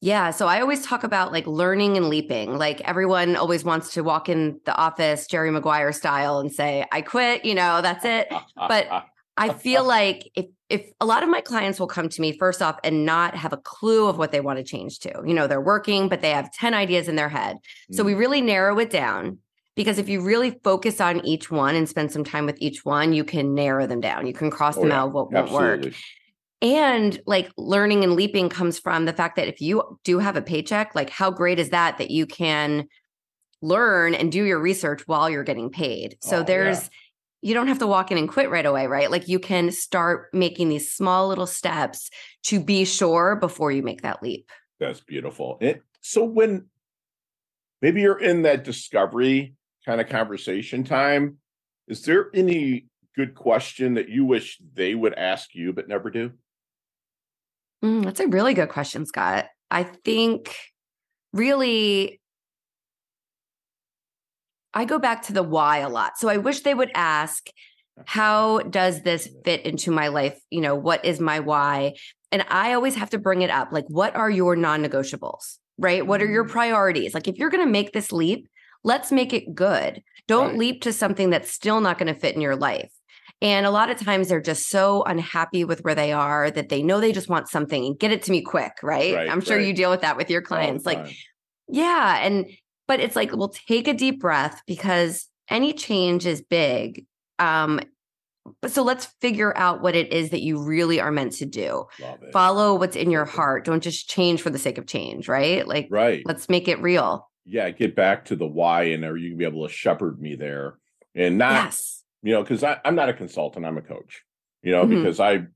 Yeah. 0.00 0.32
So 0.32 0.48
I 0.48 0.60
always 0.60 0.84
talk 0.84 1.04
about 1.04 1.30
like 1.30 1.46
learning 1.46 1.96
and 1.96 2.08
leaping. 2.08 2.58
Like 2.58 2.80
everyone 2.80 3.36
always 3.36 3.62
wants 3.62 3.92
to 3.94 4.02
walk 4.02 4.28
in 4.28 4.60
the 4.64 4.74
office, 4.74 5.28
Jerry 5.28 5.52
Maguire 5.52 5.92
style, 5.92 6.40
and 6.40 6.50
say, 6.50 6.84
I 6.90 7.02
quit, 7.02 7.44
you 7.44 7.54
know, 7.54 7.80
that's 7.80 8.04
it. 8.04 8.28
But 8.56 8.88
I 9.36 9.52
feel 9.52 9.84
like 9.86 10.28
if 10.34 10.46
if 10.68 10.90
a 11.00 11.06
lot 11.06 11.22
of 11.22 11.28
my 11.28 11.42
clients 11.42 11.78
will 11.78 11.86
come 11.86 12.08
to 12.08 12.20
me 12.20 12.36
first 12.36 12.62
off 12.62 12.78
and 12.82 13.04
not 13.04 13.36
have 13.36 13.52
a 13.52 13.58
clue 13.58 14.08
of 14.08 14.16
what 14.16 14.32
they 14.32 14.40
want 14.40 14.56
to 14.58 14.64
change 14.64 15.00
to. 15.00 15.22
You 15.24 15.34
know, 15.34 15.46
they're 15.46 15.60
working, 15.60 16.08
but 16.08 16.22
they 16.22 16.30
have 16.30 16.50
10 16.50 16.72
ideas 16.72 17.08
in 17.08 17.14
their 17.14 17.28
head. 17.28 17.58
Mm. 17.92 17.94
So 17.94 18.04
we 18.04 18.14
mm. 18.14 18.18
really 18.18 18.40
narrow 18.40 18.78
it 18.78 18.88
down 18.88 19.38
because 19.74 19.98
if 19.98 20.08
you 20.08 20.20
really 20.20 20.58
focus 20.62 21.00
on 21.00 21.24
each 21.24 21.50
one 21.50 21.74
and 21.74 21.88
spend 21.88 22.12
some 22.12 22.24
time 22.24 22.46
with 22.46 22.56
each 22.60 22.84
one, 22.84 23.12
you 23.12 23.24
can 23.24 23.54
narrow 23.54 23.86
them 23.86 24.00
down. 24.00 24.26
You 24.26 24.34
can 24.34 24.50
cross 24.50 24.76
oh, 24.76 24.80
them 24.80 24.90
yeah. 24.90 25.02
out 25.02 25.12
what 25.12 25.32
won't 25.32 25.50
work. 25.50 25.94
And 26.60 27.20
like 27.26 27.50
learning 27.56 28.04
and 28.04 28.14
leaping 28.14 28.48
comes 28.48 28.78
from 28.78 29.04
the 29.04 29.12
fact 29.12 29.36
that 29.36 29.48
if 29.48 29.60
you 29.60 29.98
do 30.04 30.18
have 30.20 30.36
a 30.36 30.42
paycheck, 30.42 30.94
like 30.94 31.10
how 31.10 31.30
great 31.30 31.58
is 31.58 31.70
that 31.70 31.98
that 31.98 32.10
you 32.10 32.26
can 32.26 32.86
learn 33.62 34.14
and 34.14 34.30
do 34.30 34.44
your 34.44 34.60
research 34.60 35.02
while 35.06 35.28
you're 35.28 35.42
getting 35.42 35.70
paid. 35.70 36.18
So 36.20 36.38
oh, 36.38 36.42
there's 36.42 36.82
yeah. 36.82 36.88
you 37.42 37.54
don't 37.54 37.68
have 37.68 37.78
to 37.78 37.86
walk 37.86 38.12
in 38.12 38.18
and 38.18 38.28
quit 38.28 38.50
right 38.50 38.66
away, 38.66 38.86
right? 38.86 39.10
Like 39.10 39.26
you 39.26 39.40
can 39.40 39.72
start 39.72 40.28
making 40.32 40.68
these 40.68 40.92
small 40.92 41.28
little 41.28 41.46
steps 41.46 42.10
to 42.44 42.60
be 42.60 42.84
sure 42.84 43.36
before 43.36 43.72
you 43.72 43.82
make 43.82 44.02
that 44.02 44.22
leap. 44.22 44.48
That's 44.78 45.00
beautiful. 45.00 45.58
It, 45.60 45.82
so 46.00 46.24
when 46.24 46.66
maybe 47.80 48.02
you're 48.02 48.20
in 48.20 48.42
that 48.42 48.62
discovery 48.62 49.54
kind 49.84 50.00
of 50.00 50.08
conversation 50.08 50.84
time. 50.84 51.38
Is 51.88 52.02
there 52.02 52.30
any 52.34 52.86
good 53.16 53.34
question 53.34 53.94
that 53.94 54.08
you 54.08 54.24
wish 54.24 54.58
they 54.74 54.94
would 54.94 55.14
ask 55.14 55.54
you 55.54 55.72
but 55.72 55.88
never 55.88 56.10
do? 56.10 56.32
Mm, 57.84 58.04
that's 58.04 58.20
a 58.20 58.28
really 58.28 58.54
good 58.54 58.68
question, 58.68 59.06
Scott. 59.06 59.46
I 59.70 59.82
think 59.82 60.54
really 61.32 62.20
I 64.74 64.84
go 64.84 64.98
back 64.98 65.22
to 65.22 65.32
the 65.32 65.42
why 65.42 65.78
a 65.78 65.88
lot. 65.88 66.18
So 66.18 66.28
I 66.28 66.38
wish 66.38 66.60
they 66.60 66.74
would 66.74 66.90
ask, 66.94 67.48
how 68.06 68.60
does 68.60 69.02
this 69.02 69.28
fit 69.44 69.66
into 69.66 69.90
my 69.90 70.08
life? 70.08 70.38
You 70.50 70.60
know, 70.60 70.74
what 70.74 71.04
is 71.04 71.20
my 71.20 71.40
why? 71.40 71.94
And 72.30 72.44
I 72.48 72.72
always 72.72 72.94
have 72.94 73.10
to 73.10 73.18
bring 73.18 73.42
it 73.42 73.50
up. 73.50 73.68
Like, 73.70 73.84
what 73.88 74.16
are 74.16 74.30
your 74.30 74.56
non 74.56 74.82
negotiables, 74.82 75.58
right? 75.76 76.06
What 76.06 76.22
are 76.22 76.26
your 76.26 76.44
mm. 76.44 76.50
priorities? 76.50 77.12
Like, 77.12 77.28
if 77.28 77.36
you're 77.36 77.50
going 77.50 77.64
to 77.64 77.70
make 77.70 77.92
this 77.92 78.12
leap, 78.12 78.48
let's 78.84 79.12
make 79.12 79.32
it 79.32 79.54
good. 79.54 80.02
Don't 80.28 80.50
right. 80.50 80.58
leap 80.58 80.82
to 80.82 80.92
something 80.92 81.30
that's 81.30 81.50
still 81.50 81.80
not 81.80 81.98
going 81.98 82.12
to 82.12 82.18
fit 82.18 82.34
in 82.34 82.40
your 82.40 82.56
life. 82.56 82.92
And 83.40 83.66
a 83.66 83.70
lot 83.70 83.90
of 83.90 83.98
times 83.98 84.28
they're 84.28 84.40
just 84.40 84.68
so 84.68 85.02
unhappy 85.02 85.64
with 85.64 85.82
where 85.82 85.96
they 85.96 86.12
are 86.12 86.48
that 86.50 86.68
they 86.68 86.80
know 86.82 87.00
they 87.00 87.10
just 87.10 87.28
want 87.28 87.48
something 87.48 87.84
and 87.84 87.98
get 87.98 88.12
it 88.12 88.22
to 88.22 88.30
me 88.30 88.40
quick, 88.40 88.74
right? 88.84 89.16
right 89.16 89.28
I'm 89.28 89.40
sure 89.40 89.56
right. 89.56 89.66
you 89.66 89.72
deal 89.72 89.90
with 89.90 90.02
that 90.02 90.16
with 90.16 90.30
your 90.30 90.42
clients. 90.42 90.86
Like, 90.86 91.16
yeah. 91.68 92.24
And, 92.24 92.46
but 92.86 93.00
it's 93.00 93.16
like, 93.16 93.32
we'll 93.32 93.48
take 93.48 93.88
a 93.88 93.94
deep 93.94 94.20
breath 94.20 94.62
because 94.64 95.28
any 95.50 95.72
change 95.72 96.24
is 96.24 96.40
big. 96.40 97.04
Um, 97.40 97.80
but 98.60 98.70
so 98.70 98.84
let's 98.84 99.06
figure 99.20 99.56
out 99.56 99.82
what 99.82 99.96
it 99.96 100.12
is 100.12 100.30
that 100.30 100.42
you 100.42 100.62
really 100.62 101.00
are 101.00 101.10
meant 101.10 101.32
to 101.34 101.46
do. 101.46 101.86
Follow 102.32 102.76
what's 102.76 102.96
in 102.96 103.10
your 103.10 103.24
heart. 103.24 103.64
Don't 103.64 103.82
just 103.82 104.08
change 104.08 104.40
for 104.40 104.50
the 104.50 104.58
sake 104.58 104.78
of 104.78 104.86
change, 104.86 105.28
right? 105.28 105.66
Like, 105.66 105.88
right. 105.90 106.22
let's 106.26 106.48
make 106.48 106.68
it 106.68 106.80
real 106.80 107.28
yeah, 107.44 107.70
get 107.70 107.96
back 107.96 108.26
to 108.26 108.36
the 108.36 108.46
why 108.46 108.84
and 108.84 109.04
are 109.04 109.16
you 109.16 109.30
gonna 109.30 109.38
be 109.38 109.44
able 109.44 109.66
to 109.66 109.72
shepherd 109.72 110.20
me 110.20 110.34
there 110.34 110.78
and 111.14 111.38
not 111.38 111.66
yes. 111.66 112.04
you 112.22 112.32
know, 112.32 112.42
because 112.42 112.62
I'm 112.62 112.94
not 112.94 113.08
a 113.08 113.14
consultant, 113.14 113.66
I'm 113.66 113.78
a 113.78 113.82
coach, 113.82 114.22
you 114.62 114.72
know, 114.72 114.84
mm-hmm. 114.84 115.02
because 115.02 115.20
I 115.20 115.46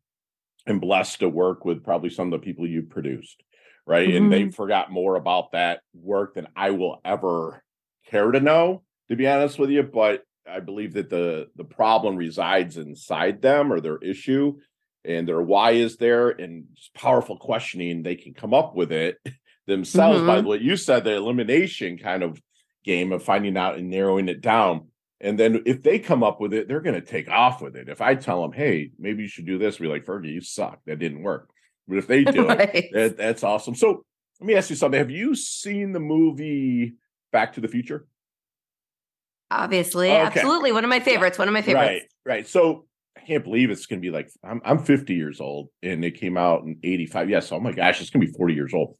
am 0.66 0.81
blessed 0.81 1.21
to 1.21 1.28
work 1.28 1.64
with 1.64 1.85
probably 1.85 2.11
some 2.11 2.33
of 2.33 2.40
the 2.40 2.45
people 2.45 2.66
you've 2.66 2.90
produced, 2.90 3.43
right? 3.87 4.09
Mm-hmm. 4.09 4.16
And 4.16 4.33
they 4.33 4.50
forgot 4.50 4.90
more 4.90 5.16
about 5.16 5.52
that 5.52 5.81
work 5.95 6.35
than 6.35 6.49
I 6.57 6.71
will 6.71 7.00
ever 7.05 7.62
care 8.09 8.31
to 8.31 8.40
know, 8.40 8.83
to 9.09 9.16
be 9.16 9.28
honest 9.28 9.59
with 9.59 9.71
you. 9.71 9.83
But 9.83 10.23
I 10.49 10.61
believe 10.61 10.95
that 10.95 11.11
the 11.11 11.49
the 11.57 11.64
problem 11.64 12.16
resides 12.16 12.76
inside 12.76 13.43
them 13.43 13.73
or 13.73 13.81
their 13.81 13.99
issue 13.99 14.59
and 15.05 15.26
their 15.26 15.40
why 15.40 15.73
is 15.73 15.97
there 15.97 16.31
and 16.31 16.64
powerful 16.95 17.37
questioning 17.37 18.02
they 18.02 18.16
can 18.16 18.35
come 18.35 18.55
up 18.55 18.75
with 18.75 18.93
it 18.93 19.19
themselves 19.66 20.18
mm-hmm. 20.18 20.26
by 20.26 20.40
what 20.40 20.61
you 20.61 20.76
said, 20.76 21.04
the 21.04 21.14
elimination 21.14 21.99
kind 21.99 22.23
of 22.23 22.40
game 22.85 23.12
of 23.12 23.23
finding 23.23 23.56
out 23.56 23.76
and 23.76 23.90
narrowing 23.90 24.28
it 24.28 24.40
down. 24.40 24.88
And 25.20 25.38
then 25.38 25.62
if 25.66 25.82
they 25.82 25.99
come 25.99 26.23
up 26.23 26.40
with 26.40 26.52
it, 26.52 26.68
they're 26.68 26.80
going 26.80 26.94
to 26.94 27.06
take 27.06 27.28
off 27.28 27.62
with 27.62 27.75
it. 27.75 27.88
If 27.88 28.00
I 28.00 28.14
tell 28.14 28.42
them, 28.42 28.52
hey, 28.52 28.90
maybe 28.99 29.23
you 29.23 29.28
should 29.28 29.46
do 29.46 29.58
this, 29.58 29.78
be 29.78 29.88
like, 29.88 30.04
Fergie, 30.04 30.32
you 30.32 30.40
suck. 30.40 30.78
That 30.87 30.99
didn't 30.99 31.23
work. 31.23 31.50
But 31.88 31.99
if 31.99 32.06
they 32.06 32.25
do 32.25 32.46
right. 32.46 32.75
it, 32.75 32.90
that, 32.92 33.16
that's 33.16 33.42
awesome. 33.42 33.75
So 33.75 34.04
let 34.40 34.46
me 34.46 34.54
ask 34.54 34.70
you 34.70 34.76
something. 34.76 34.99
Have 34.99 35.11
you 35.11 35.35
seen 35.35 35.92
the 35.92 36.00
movie 36.00 36.94
Back 37.32 37.54
to 37.54 37.61
the 37.61 37.68
Future? 37.68 38.06
Obviously, 39.50 40.11
okay. 40.11 40.20
absolutely. 40.20 40.73
One 40.73 40.85
of 40.85 40.90
my 40.90 41.00
favorites. 41.00 41.38
One 41.38 41.49
of 41.49 41.54
my 41.54 41.62
favorites. 41.62 42.04
Right, 42.25 42.35
right. 42.35 42.49
So 42.49 42.85
I 43.16 43.20
can't 43.20 43.44
believe 43.44 43.70
it's 43.70 43.87
going 43.87 44.02
to 44.02 44.06
be 44.06 44.11
like 44.11 44.28
I'm 44.42 44.61
I'm 44.64 44.80
50 44.80 45.14
years 45.14 45.40
old 45.40 45.68
and 45.82 46.04
it 46.04 46.18
came 46.18 46.37
out 46.37 46.64
in 46.64 46.78
85. 46.82 47.30
Yes. 47.30 47.52
Oh 47.52 47.61
my 47.61 47.73
gosh, 47.73 48.00
it's 48.00 48.11
going 48.11 48.26
to 48.26 48.32
be 48.32 48.37
40 48.37 48.54
years 48.54 48.75
old 48.75 48.96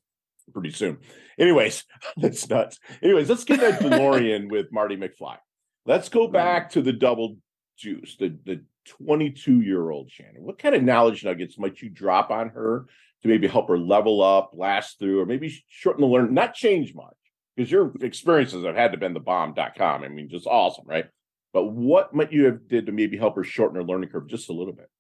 pretty 0.53 0.71
soon. 0.71 0.99
Anyways, 1.39 1.85
that's 2.17 2.49
nuts. 2.49 2.79
Anyways, 3.03 3.29
let's 3.29 3.45
get 3.45 3.61
that 3.61 3.81
DeLorean 3.81 4.51
with 4.51 4.73
Marty 4.73 4.97
McFly. 4.97 5.37
Let's 5.85 6.09
go 6.09 6.27
back 6.27 6.71
to 6.71 6.83
the 6.83 6.93
double 6.93 7.37
juice, 7.77 8.17
the 8.19 8.37
the 8.45 8.65
22 8.87 9.61
year 9.61 9.91
old 9.91 10.11
Shannon. 10.11 10.43
What 10.43 10.59
kind 10.59 10.75
of 10.75 10.83
knowledge 10.83 11.25
nuggets 11.25 11.59
might 11.59 11.81
you 11.81 11.89
drop 11.89 12.31
on 12.31 12.51
her 12.51 12.87
to 13.23 13.29
maybe 13.29 13.47
help 13.47 13.69
her 13.69 13.79
level 13.79 14.23
up, 14.23 14.51
last 14.55 14.99
through, 14.99 15.21
or 15.21 15.27
maybe 15.27 15.65
shorten 15.69 16.01
the 16.01 16.07
learn, 16.07 16.35
not 16.35 16.55
change 16.55 16.95
much? 16.95 17.15
Because 17.57 17.71
your 17.71 17.93
experiences 18.03 18.65
have 18.65 18.77
had 18.77 18.93
to 18.93 18.99
been 18.99 19.15
the 19.15 19.21
bomb.com. 19.21 20.05
I 20.05 20.09
mean, 20.09 20.29
just 20.29 20.47
awesome, 20.47 20.85
right? 20.87 21.07
But 21.53 21.67
what 21.67 22.15
might 22.15 22.33
you 22.33 22.45
have 22.45 22.69
did 22.69 22.87
to 22.87 22.93
maybe 22.93 23.17
help 23.17 23.37
her 23.37 23.45
shorten 23.45 23.77
her 23.77 23.85
learning 23.85 24.11
curve 24.11 24.29
just 24.29 24.51
a 24.51 24.53
little 24.53 24.75
bit, 24.75 24.91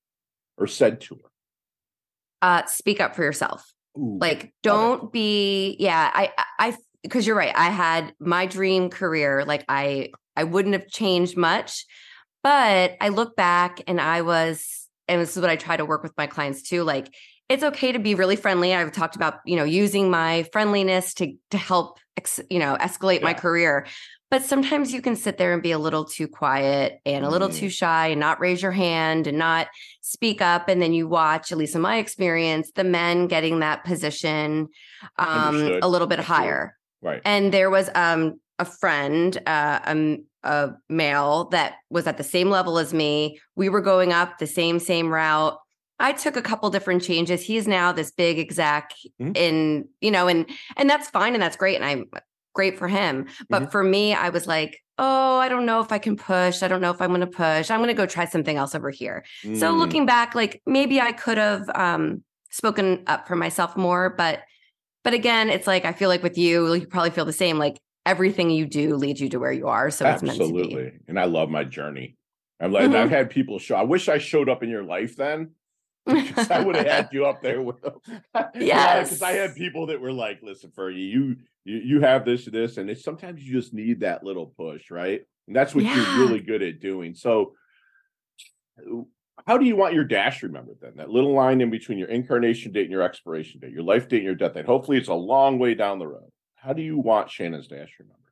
or 0.56 0.66
said 0.66 1.00
to 1.02 1.16
her? 1.16 1.30
Uh, 2.40 2.64
speak 2.66 3.00
up 3.00 3.14
for 3.14 3.22
yourself. 3.22 3.72
Ooh, 3.98 4.18
like 4.20 4.52
don't 4.62 5.12
be 5.12 5.76
yeah 5.78 6.10
i 6.12 6.30
i 6.58 6.76
because 7.02 7.26
you're 7.26 7.36
right 7.36 7.54
i 7.56 7.70
had 7.70 8.12
my 8.18 8.46
dream 8.46 8.90
career 8.90 9.44
like 9.44 9.64
i 9.68 10.10
i 10.36 10.44
wouldn't 10.44 10.74
have 10.74 10.88
changed 10.88 11.36
much 11.36 11.86
but 12.42 12.96
i 13.00 13.08
look 13.08 13.36
back 13.36 13.80
and 13.86 14.00
i 14.00 14.22
was 14.22 14.88
and 15.08 15.20
this 15.20 15.36
is 15.36 15.40
what 15.40 15.50
i 15.50 15.56
try 15.56 15.76
to 15.76 15.84
work 15.84 16.02
with 16.02 16.12
my 16.16 16.26
clients 16.26 16.62
too 16.62 16.82
like 16.82 17.14
it's 17.48 17.62
okay 17.62 17.92
to 17.92 17.98
be 17.98 18.14
really 18.14 18.36
friendly 18.36 18.74
i've 18.74 18.92
talked 18.92 19.16
about 19.16 19.40
you 19.46 19.56
know 19.56 19.64
using 19.64 20.10
my 20.10 20.42
friendliness 20.52 21.14
to 21.14 21.34
to 21.50 21.58
help 21.58 21.98
ex, 22.16 22.40
you 22.50 22.58
know 22.58 22.76
escalate 22.80 23.20
yeah. 23.20 23.24
my 23.24 23.34
career 23.34 23.86
but 24.30 24.42
sometimes 24.42 24.92
you 24.92 25.00
can 25.00 25.14
sit 25.14 25.38
there 25.38 25.52
and 25.52 25.62
be 25.62 25.70
a 25.70 25.78
little 25.78 26.04
too 26.04 26.26
quiet 26.26 27.00
and 27.06 27.24
a 27.24 27.30
little 27.30 27.48
mm. 27.48 27.54
too 27.54 27.68
shy 27.68 28.08
and 28.08 28.20
not 28.20 28.40
raise 28.40 28.60
your 28.60 28.72
hand 28.72 29.26
and 29.26 29.38
not 29.38 29.68
speak 30.00 30.42
up. 30.42 30.68
And 30.68 30.82
then 30.82 30.92
you 30.92 31.06
watch, 31.06 31.52
at 31.52 31.58
least 31.58 31.76
in 31.76 31.80
my 31.80 31.98
experience, 31.98 32.72
the 32.74 32.84
men 32.84 33.28
getting 33.28 33.60
that 33.60 33.84
position 33.84 34.68
um, 35.18 35.78
a 35.80 35.88
little 35.88 36.08
bit 36.08 36.18
higher. 36.18 36.76
Right. 37.02 37.22
And 37.24 37.52
there 37.52 37.70
was 37.70 37.88
um, 37.94 38.40
a 38.58 38.64
friend, 38.64 39.36
uh, 39.46 39.78
a, 39.86 40.18
a 40.42 40.70
male 40.88 41.48
that 41.50 41.74
was 41.88 42.08
at 42.08 42.16
the 42.16 42.24
same 42.24 42.50
level 42.50 42.78
as 42.78 42.92
me. 42.92 43.38
We 43.54 43.68
were 43.68 43.80
going 43.80 44.12
up 44.12 44.38
the 44.38 44.46
same, 44.48 44.80
same 44.80 45.08
route. 45.08 45.56
I 45.98 46.12
took 46.12 46.36
a 46.36 46.42
couple 46.42 46.68
different 46.70 47.02
changes. 47.02 47.42
He's 47.42 47.68
now 47.68 47.92
this 47.92 48.10
big 48.10 48.38
exec 48.38 48.92
mm-hmm. 49.20 49.32
in, 49.34 49.88
you 50.00 50.10
know, 50.10 50.26
and 50.26 50.46
and 50.76 50.90
that's 50.90 51.08
fine 51.08 51.34
and 51.34 51.42
that's 51.42 51.56
great. 51.56 51.76
And 51.76 51.84
I'm 51.84 52.10
great 52.56 52.78
for 52.78 52.88
him. 52.88 53.28
But 53.48 53.62
mm-hmm. 53.62 53.70
for 53.70 53.84
me, 53.84 54.14
I 54.14 54.30
was 54.30 54.48
like, 54.48 54.82
oh, 54.98 55.38
I 55.38 55.48
don't 55.48 55.66
know 55.66 55.80
if 55.80 55.92
I 55.92 55.98
can 55.98 56.16
push. 56.16 56.62
I 56.62 56.68
don't 56.68 56.80
know 56.80 56.90
if 56.90 57.00
I'm 57.00 57.10
going 57.10 57.20
to 57.20 57.26
push. 57.26 57.70
I'm 57.70 57.78
going 57.78 57.88
to 57.88 57.94
go 57.94 58.06
try 58.06 58.24
something 58.24 58.56
else 58.56 58.74
over 58.74 58.90
here. 58.90 59.24
Mm. 59.44 59.60
So 59.60 59.70
looking 59.72 60.06
back, 60.06 60.34
like 60.34 60.62
maybe 60.66 61.00
I 61.00 61.12
could 61.12 61.38
have 61.38 61.68
um, 61.74 62.24
spoken 62.50 63.04
up 63.06 63.28
for 63.28 63.36
myself 63.36 63.76
more, 63.76 64.10
but 64.10 64.40
but 65.04 65.14
again, 65.14 65.50
it's 65.50 65.68
like 65.68 65.84
I 65.84 65.92
feel 65.92 66.08
like 66.08 66.24
with 66.24 66.36
you, 66.36 66.74
you 66.74 66.86
probably 66.88 67.10
feel 67.10 67.24
the 67.24 67.32
same. 67.32 67.58
Like 67.58 67.78
everything 68.04 68.50
you 68.50 68.66
do 68.66 68.96
leads 68.96 69.20
you 69.20 69.28
to 69.28 69.38
where 69.38 69.52
you 69.52 69.68
are. 69.68 69.90
So 69.90 70.04
absolutely. 70.04 70.98
And 71.06 71.20
I 71.20 71.26
love 71.26 71.48
my 71.48 71.62
journey. 71.62 72.16
I'm 72.58 72.72
like, 72.72 72.86
mm-hmm. 72.86 72.96
I've 72.96 73.10
had 73.10 73.30
people 73.30 73.60
show. 73.60 73.76
I 73.76 73.82
wish 73.82 74.08
I 74.08 74.18
showed 74.18 74.48
up 74.48 74.64
in 74.64 74.68
your 74.68 74.82
life 74.82 75.14
then. 75.14 75.50
I 76.08 76.62
would 76.64 76.76
have 76.76 76.86
had 76.86 77.08
you 77.12 77.26
up 77.26 77.42
there 77.42 77.60
with 77.60 77.82
them. 77.82 78.00
Yeah, 78.54 79.02
because 79.02 79.22
I 79.22 79.32
had 79.32 79.54
people 79.56 79.86
that 79.86 80.00
were 80.00 80.12
like, 80.12 80.40
"Listen, 80.40 80.70
Fergie, 80.70 81.10
you 81.10 81.36
you 81.66 81.78
you 81.78 82.00
have 82.00 82.24
this, 82.24 82.44
this, 82.44 82.76
and 82.76 82.88
it's 82.88 83.02
sometimes 83.02 83.42
you 83.42 83.52
just 83.52 83.74
need 83.74 84.00
that 84.00 84.22
little 84.22 84.54
push, 84.56 84.90
right? 84.90 85.22
And 85.46 85.56
that's 85.56 85.74
what 85.74 85.84
yeah. 85.84 85.94
you're 85.96 86.26
really 86.26 86.40
good 86.40 86.62
at 86.62 86.80
doing. 86.80 87.14
So, 87.14 87.54
how 89.46 89.58
do 89.58 89.66
you 89.66 89.74
want 89.74 89.94
your 89.94 90.04
dash 90.04 90.42
remembered 90.42 90.78
then? 90.80 90.92
That 90.96 91.10
little 91.10 91.32
line 91.32 91.60
in 91.60 91.70
between 91.70 91.98
your 91.98 92.08
incarnation 92.08 92.72
date 92.72 92.84
and 92.84 92.92
your 92.92 93.02
expiration 93.02 93.60
date, 93.60 93.72
your 93.72 93.82
life 93.82 94.08
date 94.08 94.18
and 94.18 94.26
your 94.26 94.34
death 94.36 94.54
date. 94.54 94.66
Hopefully, 94.66 94.96
it's 94.96 95.08
a 95.08 95.14
long 95.14 95.58
way 95.58 95.74
down 95.74 95.98
the 95.98 96.06
road. 96.06 96.30
How 96.54 96.72
do 96.72 96.82
you 96.82 96.98
want 96.98 97.30
Shannon's 97.30 97.66
dash 97.66 97.94
remembered? 97.98 98.22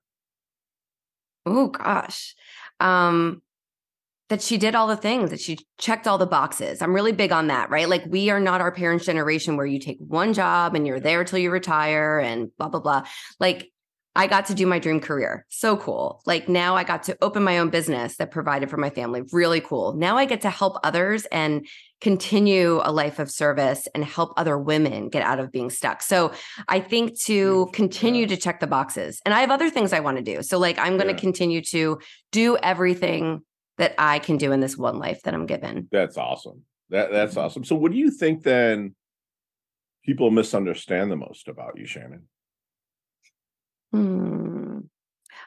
Oh 1.46 1.68
gosh. 1.68 2.36
Um 2.78 3.42
that 4.30 4.40
she 4.40 4.56
did 4.56 4.74
all 4.74 4.86
the 4.86 4.96
things, 4.96 5.30
that 5.30 5.40
she 5.40 5.58
checked 5.78 6.06
all 6.06 6.18
the 6.18 6.26
boxes. 6.26 6.80
I'm 6.80 6.94
really 6.94 7.12
big 7.12 7.30
on 7.30 7.48
that, 7.48 7.70
right? 7.70 7.88
Like 7.88 8.04
we 8.06 8.30
are 8.30 8.40
not 8.40 8.60
our 8.60 8.72
parents' 8.72 9.04
generation 9.04 9.56
where 9.56 9.66
you 9.66 9.78
take 9.78 9.98
one 9.98 10.32
job 10.32 10.74
and 10.74 10.86
you're 10.86 11.00
there 11.00 11.24
till 11.24 11.38
you 11.38 11.50
retire 11.50 12.18
and 12.18 12.50
blah, 12.56 12.68
blah, 12.68 12.80
blah. 12.80 13.04
Like 13.38 13.70
I 14.16 14.26
got 14.28 14.46
to 14.46 14.54
do 14.54 14.66
my 14.66 14.78
dream 14.78 15.00
career. 15.00 15.44
So 15.48 15.76
cool. 15.76 16.22
Like 16.24 16.48
now 16.48 16.76
I 16.76 16.84
got 16.84 17.04
to 17.04 17.18
open 17.20 17.42
my 17.42 17.58
own 17.58 17.70
business 17.70 18.16
that 18.16 18.30
provided 18.30 18.70
for 18.70 18.76
my 18.76 18.90
family. 18.90 19.22
Really 19.32 19.60
cool. 19.60 19.94
Now 19.94 20.16
I 20.16 20.24
get 20.24 20.42
to 20.42 20.50
help 20.50 20.78
others 20.84 21.26
and 21.26 21.66
continue 22.00 22.80
a 22.84 22.92
life 22.92 23.18
of 23.18 23.30
service 23.30 23.88
and 23.94 24.04
help 24.04 24.32
other 24.36 24.56
women 24.56 25.08
get 25.08 25.22
out 25.22 25.40
of 25.40 25.50
being 25.50 25.68
stuck. 25.68 26.00
So 26.00 26.32
I 26.68 26.78
think 26.78 27.18
to 27.22 27.68
continue 27.72 28.22
yeah. 28.22 28.28
to 28.28 28.36
check 28.36 28.60
the 28.60 28.66
boxes. 28.66 29.20
And 29.24 29.34
I 29.34 29.40
have 29.40 29.50
other 29.50 29.68
things 29.68 29.92
I 29.92 30.00
want 30.00 30.18
to 30.18 30.22
do. 30.22 30.42
So 30.42 30.58
like 30.58 30.78
I'm 30.78 30.96
going 30.96 31.08
to 31.08 31.14
yeah. 31.14 31.18
continue 31.18 31.60
to 31.62 31.98
do 32.30 32.56
everything 32.58 33.42
that 33.78 33.94
I 33.98 34.18
can 34.18 34.36
do 34.36 34.52
in 34.52 34.60
this 34.60 34.76
one 34.76 34.98
life 34.98 35.22
that 35.22 35.34
I'm 35.34 35.46
given. 35.46 35.88
That's 35.90 36.16
awesome. 36.16 36.62
That 36.90 37.10
that's 37.10 37.32
mm-hmm. 37.32 37.40
awesome. 37.40 37.64
So 37.64 37.74
what 37.74 37.92
do 37.92 37.98
you 37.98 38.10
think 38.10 38.42
then 38.42 38.94
people 40.04 40.30
misunderstand 40.30 41.10
the 41.10 41.16
most 41.16 41.48
about 41.48 41.78
you, 41.78 41.86
Shannon? 41.86 42.28
Hmm. 43.92 44.80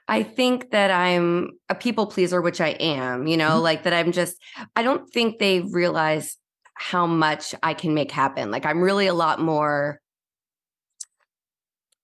I 0.09 0.23
think 0.23 0.71
that 0.71 0.89
I'm 0.89 1.51
a 1.67 1.75
people 1.75 2.07
pleaser, 2.07 2.41
which 2.41 2.61
I 2.61 2.69
am, 2.69 3.27
you 3.27 3.35
know, 3.35 3.51
mm-hmm. 3.51 3.63
like 3.63 3.83
that 3.83 3.93
I'm 3.93 4.13
just, 4.13 4.37
I 4.75 4.83
don't 4.83 5.09
think 5.11 5.37
they 5.37 5.59
realize 5.59 6.37
how 6.73 7.07
much 7.07 7.53
I 7.61 7.73
can 7.73 7.93
make 7.93 8.11
happen. 8.11 8.49
Like 8.49 8.65
I'm 8.65 8.81
really 8.81 9.07
a 9.07 9.13
lot 9.13 9.41
more 9.41 9.99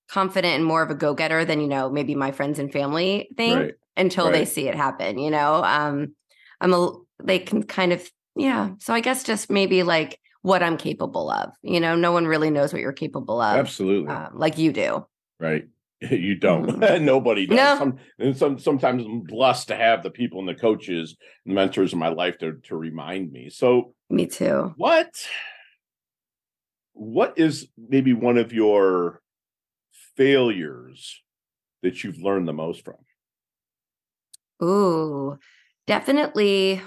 confident 0.09 0.55
and 0.55 0.65
more 0.65 0.83
of 0.83 0.89
a 0.89 0.95
go-getter 0.95 1.45
than, 1.45 1.61
you 1.61 1.67
know, 1.67 1.89
maybe 1.89 2.13
my 2.13 2.31
friends 2.31 2.59
and 2.59 2.71
family 2.71 3.29
think. 3.37 3.59
Right 3.59 3.73
until 3.95 4.25
right. 4.25 4.33
they 4.33 4.45
see 4.45 4.67
it 4.67 4.75
happen, 4.75 5.17
you 5.17 5.31
know? 5.31 5.63
Um, 5.63 6.15
I'm 6.61 6.73
a, 6.73 6.93
they 7.23 7.39
can 7.39 7.63
kind 7.63 7.93
of, 7.93 8.09
yeah. 8.35 8.71
So 8.79 8.93
I 8.93 8.99
guess 8.99 9.23
just 9.23 9.49
maybe 9.49 9.83
like 9.83 10.19
what 10.41 10.63
I'm 10.63 10.77
capable 10.77 11.29
of, 11.29 11.51
you 11.61 11.79
know, 11.79 11.95
no 11.95 12.11
one 12.11 12.25
really 12.25 12.49
knows 12.49 12.73
what 12.73 12.81
you're 12.81 12.93
capable 12.93 13.41
of. 13.41 13.57
Absolutely. 13.57 14.13
Um, 14.13 14.31
like 14.33 14.57
you 14.57 14.71
do. 14.71 15.05
Right. 15.39 15.67
You 16.11 16.35
don't. 16.35 16.67
Mm-hmm. 16.69 17.05
Nobody 17.05 17.45
does. 17.45 17.55
No. 17.55 17.77
Some, 17.77 17.97
and 18.19 18.37
some, 18.37 18.59
sometimes 18.59 19.05
I'm 19.05 19.21
blessed 19.21 19.69
to 19.69 19.75
have 19.77 20.03
the 20.03 20.09
people 20.09 20.39
and 20.39 20.49
the 20.49 20.53
coaches 20.53 21.15
and 21.45 21.55
mentors 21.55 21.93
in 21.93 21.99
my 21.99 22.09
life 22.09 22.37
to, 22.39 22.59
to 22.63 22.75
remind 22.75 23.31
me. 23.31 23.49
So, 23.49 23.93
me 24.09 24.25
too. 24.25 24.73
What, 24.75 25.25
what 26.91 27.35
is 27.37 27.69
maybe 27.77 28.11
one 28.11 28.37
of 28.37 28.51
your 28.51 29.21
failures 30.17 31.21
that 31.83 32.03
you've 32.03 32.21
learned 32.21 32.49
the 32.49 32.53
most 32.53 32.83
from? 32.83 32.95
Ooh, 34.63 35.37
definitely. 35.87 36.81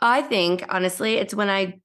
I 0.00 0.22
think 0.22 0.64
honestly, 0.68 1.14
it's 1.14 1.34
when 1.34 1.50
I 1.50 1.80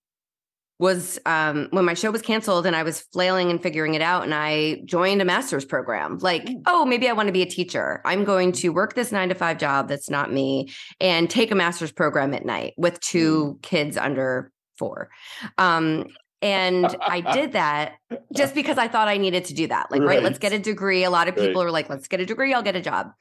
was 0.79 1.17
um 1.25 1.67
when 1.71 1.85
my 1.85 1.95
show 1.95 2.11
was 2.11 2.21
canceled 2.21 2.67
and 2.67 2.75
I 2.75 2.83
was 2.83 3.01
flailing 3.11 3.49
and 3.49 3.61
figuring 3.61 3.95
it 3.95 4.01
out 4.01 4.23
and 4.23 4.33
I 4.33 4.81
joined 4.85 5.21
a 5.21 5.25
master's 5.25 5.65
program. 5.65 6.19
Like, 6.19 6.47
oh, 6.67 6.85
maybe 6.85 7.09
I 7.09 7.13
want 7.13 7.27
to 7.27 7.33
be 7.33 7.41
a 7.41 7.47
teacher. 7.47 8.01
I'm 8.05 8.23
going 8.23 8.51
to 8.53 8.69
work 8.69 8.93
this 8.93 9.11
9 9.11 9.29
to 9.29 9.35
5 9.35 9.57
job 9.57 9.87
that's 9.89 10.09
not 10.09 10.31
me 10.31 10.69
and 10.99 11.29
take 11.29 11.51
a 11.51 11.55
master's 11.55 11.91
program 11.91 12.33
at 12.33 12.45
night 12.45 12.73
with 12.77 12.99
two 12.99 13.59
kids 13.63 13.97
under 13.97 14.51
4. 14.77 15.09
Um 15.57 16.05
and 16.41 16.85
I 17.01 17.21
did 17.21 17.53
that 17.53 17.93
just 18.33 18.53
because 18.53 18.77
I 18.77 18.87
thought 18.87 19.07
I 19.07 19.17
needed 19.17 19.45
to 19.45 19.53
do 19.53 19.67
that. 19.67 19.91
Like, 19.91 20.01
right, 20.01 20.07
right 20.07 20.23
let's 20.23 20.39
get 20.39 20.53
a 20.53 20.59
degree. 20.59 21.03
A 21.03 21.09
lot 21.09 21.27
of 21.27 21.35
people 21.35 21.61
right. 21.61 21.67
are 21.67 21.71
like, 21.71 21.89
let's 21.89 22.07
get 22.07 22.19
a 22.19 22.25
degree, 22.25 22.53
I'll 22.53 22.63
get 22.63 22.75
a 22.75 22.81
job. 22.81 23.11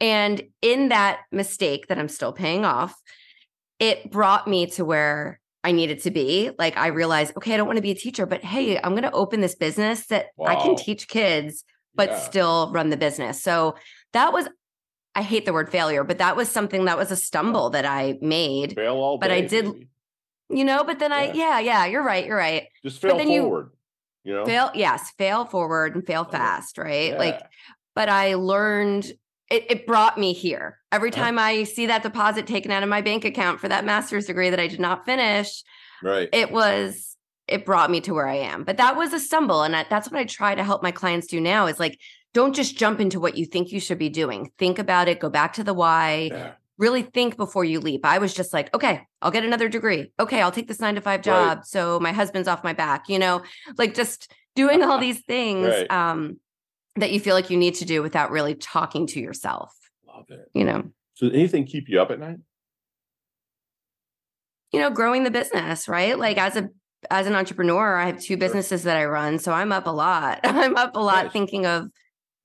And 0.00 0.42
in 0.62 0.88
that 0.88 1.20
mistake 1.32 1.88
that 1.88 1.98
I'm 1.98 2.08
still 2.08 2.32
paying 2.32 2.64
off, 2.64 2.94
it 3.78 4.10
brought 4.10 4.48
me 4.48 4.66
to 4.66 4.84
where 4.84 5.40
I 5.64 5.72
needed 5.72 6.02
to 6.02 6.10
be. 6.10 6.50
Like, 6.58 6.76
I 6.76 6.88
realized, 6.88 7.36
okay, 7.36 7.54
I 7.54 7.56
don't 7.56 7.66
want 7.66 7.76
to 7.76 7.82
be 7.82 7.90
a 7.90 7.96
teacher, 7.96 8.26
but 8.26 8.44
hey, 8.44 8.78
I'm 8.78 8.92
going 8.92 9.02
to 9.02 9.12
open 9.12 9.40
this 9.40 9.54
business 9.54 10.06
that 10.06 10.26
wow. 10.36 10.46
I 10.48 10.56
can 10.56 10.76
teach 10.76 11.08
kids, 11.08 11.64
but 11.94 12.10
yeah. 12.10 12.18
still 12.18 12.70
run 12.72 12.90
the 12.90 12.96
business. 12.96 13.42
So 13.42 13.76
that 14.12 14.32
was 14.32 14.48
I 15.14 15.22
hate 15.22 15.46
the 15.46 15.52
word 15.52 15.68
failure, 15.68 16.04
but 16.04 16.18
that 16.18 16.36
was 16.36 16.48
something 16.48 16.84
that 16.84 16.96
was 16.96 17.10
a 17.10 17.16
stumble 17.16 17.70
that 17.70 17.84
I 17.84 18.18
made. 18.20 18.76
Fail 18.76 18.94
all 18.94 19.18
but 19.18 19.32
I 19.32 19.40
did 19.40 19.64
baby 19.64 19.88
you 20.50 20.64
know 20.64 20.84
but 20.84 20.98
then 20.98 21.10
yeah. 21.10 21.16
i 21.16 21.32
yeah. 21.32 21.58
yeah 21.60 21.86
you're 21.86 22.02
right 22.02 22.26
you're 22.26 22.36
right. 22.36 22.68
Just 22.84 23.00
fail 23.00 23.18
forward 23.18 23.70
you, 24.24 24.32
you, 24.32 24.38
know? 24.38 24.44
fail 24.44 24.70
yes 24.74 25.10
fail 25.18 25.44
forward 25.44 25.94
and 25.94 26.06
fail 26.06 26.24
fast 26.24 26.78
right? 26.78 27.12
Yeah. 27.12 27.18
like 27.18 27.40
but 27.94 28.08
i 28.08 28.34
learned 28.34 29.12
it, 29.50 29.64
it 29.70 29.86
brought 29.86 30.18
me 30.18 30.34
here. 30.34 30.78
Every 30.92 31.10
uh-huh. 31.10 31.22
time 31.22 31.38
i 31.38 31.64
see 31.64 31.86
that 31.86 32.02
deposit 32.02 32.46
taken 32.46 32.70
out 32.70 32.82
of 32.82 32.88
my 32.88 33.02
bank 33.02 33.24
account 33.24 33.60
for 33.60 33.68
that 33.68 33.84
master's 33.84 34.26
degree 34.26 34.50
that 34.50 34.60
i 34.60 34.66
did 34.66 34.80
not 34.80 35.04
finish 35.04 35.62
right. 36.02 36.28
it 36.32 36.50
was 36.50 37.16
it 37.46 37.64
brought 37.64 37.90
me 37.90 38.00
to 38.02 38.12
where 38.12 38.28
i 38.28 38.36
am. 38.36 38.64
But 38.64 38.76
that 38.78 38.96
was 38.96 39.12
a 39.12 39.20
stumble 39.20 39.62
and 39.62 39.76
I, 39.76 39.86
that's 39.88 40.10
what 40.10 40.20
i 40.20 40.24
try 40.24 40.54
to 40.54 40.64
help 40.64 40.82
my 40.82 40.92
clients 40.92 41.26
do 41.26 41.40
now 41.40 41.66
is 41.66 41.78
like 41.78 41.98
don't 42.34 42.54
just 42.54 42.76
jump 42.76 43.00
into 43.00 43.18
what 43.18 43.38
you 43.38 43.46
think 43.46 43.72
you 43.72 43.80
should 43.80 43.98
be 43.98 44.10
doing. 44.10 44.50
Think 44.58 44.78
about 44.78 45.08
it 45.08 45.20
go 45.20 45.30
back 45.30 45.54
to 45.54 45.64
the 45.64 45.74
why 45.74 46.30
yeah 46.32 46.52
really 46.78 47.02
think 47.02 47.36
before 47.36 47.64
you 47.64 47.80
leap. 47.80 48.04
I 48.04 48.18
was 48.18 48.32
just 48.32 48.52
like, 48.52 48.72
okay, 48.74 49.02
I'll 49.20 49.30
get 49.30 49.44
another 49.44 49.68
degree. 49.68 50.12
Okay, 50.18 50.40
I'll 50.40 50.52
take 50.52 50.68
this 50.68 50.80
nine 50.80 50.94
to 50.94 51.00
five 51.00 51.22
job. 51.22 51.58
Right. 51.58 51.66
So 51.66 52.00
my 52.00 52.12
husband's 52.12 52.48
off 52.48 52.64
my 52.64 52.72
back, 52.72 53.08
you 53.08 53.18
know, 53.18 53.42
like 53.76 53.94
just 53.94 54.32
doing 54.54 54.82
all 54.82 54.98
these 55.00 55.20
things 55.20 55.66
right. 55.66 55.90
um, 55.90 56.38
that 56.96 57.12
you 57.12 57.20
feel 57.20 57.34
like 57.34 57.50
you 57.50 57.56
need 57.56 57.74
to 57.76 57.84
do 57.84 58.02
without 58.02 58.30
really 58.30 58.54
talking 58.54 59.06
to 59.08 59.20
yourself. 59.20 59.74
Love 60.06 60.26
it. 60.28 60.48
You 60.54 60.64
know, 60.64 60.90
so 61.14 61.26
anything 61.28 61.66
keep 61.66 61.88
you 61.88 62.00
up 62.00 62.10
at 62.10 62.20
night? 62.20 62.38
You 64.72 64.80
know, 64.80 64.90
growing 64.90 65.24
the 65.24 65.30
business, 65.30 65.88
right? 65.88 66.18
Like 66.18 66.38
as 66.38 66.56
a 66.56 66.68
as 67.10 67.26
an 67.26 67.34
entrepreneur, 67.34 67.96
I 67.96 68.06
have 68.06 68.20
two 68.20 68.36
businesses 68.36 68.82
that 68.82 68.96
I 68.96 69.04
run. 69.04 69.38
So 69.38 69.52
I'm 69.52 69.72
up 69.72 69.86
a 69.86 69.90
lot. 69.90 70.40
I'm 70.44 70.76
up 70.76 70.96
a 70.96 71.00
lot 71.00 71.24
nice. 71.24 71.32
thinking 71.32 71.66
of 71.66 71.88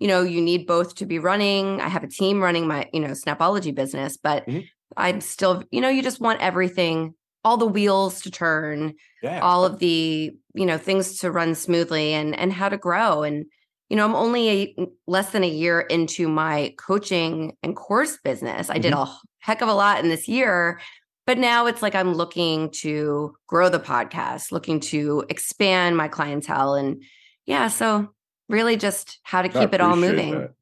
you 0.03 0.09
know, 0.09 0.21
you 0.21 0.41
need 0.41 0.67
both 0.67 0.95
to 0.95 1.05
be 1.05 1.17
running. 1.17 1.79
I 1.79 1.87
have 1.87 2.03
a 2.03 2.09
team 2.09 2.41
running 2.41 2.67
my, 2.67 2.89
you 2.91 2.99
know, 2.99 3.11
Snapology 3.11 3.73
business, 3.73 4.17
but 4.17 4.45
mm-hmm. 4.45 4.65
I'm 4.97 5.21
still, 5.21 5.63
you 5.71 5.79
know, 5.79 5.87
you 5.87 6.03
just 6.03 6.19
want 6.19 6.41
everything, 6.41 7.13
all 7.45 7.55
the 7.55 7.65
wheels 7.65 8.19
to 8.23 8.29
turn, 8.29 8.95
yeah. 9.21 9.39
all 9.39 9.63
of 9.63 9.79
the, 9.79 10.35
you 10.55 10.65
know, 10.65 10.77
things 10.77 11.19
to 11.19 11.31
run 11.31 11.55
smoothly 11.55 12.11
and 12.11 12.37
and 12.37 12.51
how 12.51 12.67
to 12.67 12.75
grow. 12.75 13.23
And, 13.23 13.45
you 13.87 13.95
know, 13.95 14.03
I'm 14.03 14.13
only 14.13 14.49
a, 14.49 14.87
less 15.07 15.29
than 15.29 15.45
a 15.45 15.49
year 15.49 15.79
into 15.79 16.27
my 16.27 16.73
coaching 16.77 17.55
and 17.63 17.73
course 17.73 18.17
business. 18.25 18.69
I 18.69 18.73
mm-hmm. 18.73 18.81
did 18.81 18.93
a 18.93 19.07
heck 19.39 19.61
of 19.61 19.69
a 19.69 19.73
lot 19.73 20.03
in 20.03 20.09
this 20.09 20.27
year, 20.27 20.81
but 21.25 21.37
now 21.37 21.65
it's 21.65 21.81
like 21.81 21.95
I'm 21.95 22.13
looking 22.13 22.71
to 22.81 23.35
grow 23.47 23.69
the 23.69 23.79
podcast, 23.79 24.51
looking 24.51 24.81
to 24.81 25.23
expand 25.29 25.95
my 25.95 26.09
clientele 26.09 26.75
and 26.75 27.01
yeah, 27.45 27.69
so 27.69 28.09
really 28.53 28.77
just 28.77 29.19
how 29.23 29.41
to 29.41 29.49
keep 29.49 29.73
it 29.73 29.81
all 29.81 29.95
moving. 29.95 30.31
That. 30.39 30.53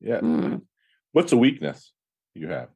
Yeah. 0.00 0.20
Mm. 0.20 0.62
What's 1.12 1.32
a 1.32 1.36
weakness 1.36 1.92
you 2.34 2.48
have? 2.48 2.68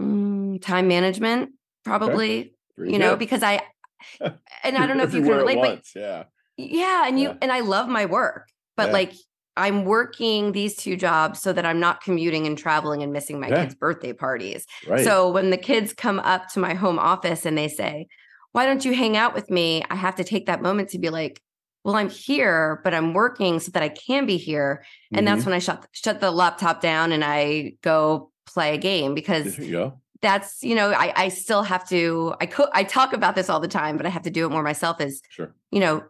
Mm, 0.00 0.60
time 0.60 0.88
management, 0.88 1.52
probably. 1.84 2.54
Okay. 2.78 2.92
You 2.92 2.98
know, 2.98 3.16
because 3.16 3.42
I 3.42 3.62
and 4.20 4.76
I 4.76 4.86
don't 4.86 4.98
know 4.98 5.04
if 5.04 5.14
you 5.14 5.22
can 5.22 5.30
relate, 5.30 5.58
but 5.60 5.84
yeah. 5.94 6.24
Yeah. 6.58 7.06
And 7.06 7.18
you 7.18 7.28
yeah. 7.28 7.36
and 7.40 7.52
I 7.52 7.60
love 7.60 7.88
my 7.88 8.04
work, 8.04 8.48
but 8.76 8.88
yeah. 8.88 8.92
like 8.92 9.14
I'm 9.56 9.84
working 9.84 10.52
these 10.52 10.74
two 10.76 10.96
jobs 10.96 11.40
so 11.40 11.52
that 11.52 11.64
I'm 11.64 11.78
not 11.78 12.02
commuting 12.02 12.46
and 12.46 12.58
traveling 12.58 13.02
and 13.02 13.12
missing 13.12 13.38
my 13.38 13.48
yeah. 13.48 13.62
kids' 13.62 13.74
birthday 13.74 14.12
parties. 14.12 14.66
Right. 14.86 15.04
So 15.04 15.30
when 15.30 15.50
the 15.50 15.56
kids 15.56 15.92
come 15.92 16.18
up 16.20 16.48
to 16.50 16.58
my 16.58 16.74
home 16.74 16.98
office 16.98 17.46
and 17.46 17.56
they 17.56 17.68
say, 17.68 18.08
Why 18.52 18.66
don't 18.66 18.84
you 18.84 18.94
hang 18.94 19.16
out 19.16 19.34
with 19.34 19.50
me? 19.50 19.82
I 19.88 19.94
have 19.94 20.16
to 20.16 20.24
take 20.24 20.46
that 20.46 20.62
moment 20.62 20.90
to 20.90 20.98
be 20.98 21.10
like, 21.10 21.40
well 21.84 21.96
i'm 21.96 22.10
here 22.10 22.80
but 22.84 22.94
i'm 22.94 23.12
working 23.12 23.60
so 23.60 23.70
that 23.70 23.82
i 23.82 23.88
can 23.88 24.26
be 24.26 24.36
here 24.36 24.84
and 25.12 25.26
mm-hmm. 25.26 25.34
that's 25.34 25.46
when 25.46 25.54
i 25.54 25.58
shut 25.58 25.86
shut 25.92 26.20
the 26.20 26.30
laptop 26.30 26.80
down 26.80 27.12
and 27.12 27.24
i 27.24 27.72
go 27.82 28.30
play 28.46 28.74
a 28.74 28.78
game 28.78 29.14
because 29.14 29.58
you 29.58 29.92
that's 30.20 30.62
you 30.62 30.74
know 30.74 30.92
I, 30.92 31.12
I 31.16 31.28
still 31.28 31.62
have 31.62 31.88
to 31.88 32.34
i 32.40 32.46
co- 32.46 32.70
i 32.72 32.84
talk 32.84 33.12
about 33.12 33.34
this 33.34 33.48
all 33.48 33.60
the 33.60 33.68
time 33.68 33.96
but 33.96 34.06
i 34.06 34.08
have 34.08 34.22
to 34.22 34.30
do 34.30 34.46
it 34.46 34.50
more 34.50 34.62
myself 34.62 35.00
is 35.00 35.20
sure 35.30 35.54
you 35.70 35.80
know 35.80 36.04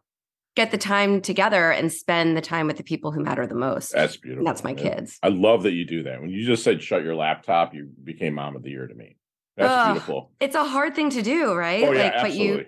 get 0.54 0.70
the 0.70 0.78
time 0.78 1.20
together 1.20 1.70
and 1.70 1.92
spend 1.92 2.36
the 2.36 2.40
time 2.40 2.66
with 2.66 2.76
the 2.76 2.82
people 2.82 3.10
who 3.10 3.22
matter 3.22 3.46
the 3.46 3.54
most. 3.54 3.92
That's 3.92 4.16
beautiful. 4.16 4.40
And 4.40 4.46
that's 4.46 4.62
my 4.62 4.72
Yeah. 4.72 4.94
kids. 4.94 5.18
I 5.22 5.28
love 5.28 5.62
that 5.62 5.72
you 5.72 5.84
do 5.84 6.02
that. 6.02 6.20
When 6.20 6.30
you 6.30 6.44
just 6.44 6.62
said 6.62 6.82
shut 6.82 7.02
your 7.02 7.14
laptop, 7.14 7.74
you 7.74 7.88
became 8.04 8.34
mom 8.34 8.56
of 8.56 8.62
the 8.62 8.70
year 8.70 8.86
to 8.86 8.94
me. 8.94 9.16
That's 9.56 9.72
Ugh, 9.72 9.92
beautiful. 9.92 10.32
It's 10.40 10.54
a 10.54 10.64
hard 10.64 10.94
thing 10.94 11.10
to 11.10 11.22
do, 11.22 11.54
right? 11.54 11.84
Oh 11.84 11.92
yeah, 11.92 12.02
like, 12.04 12.22
but 12.22 12.34
you 12.34 12.66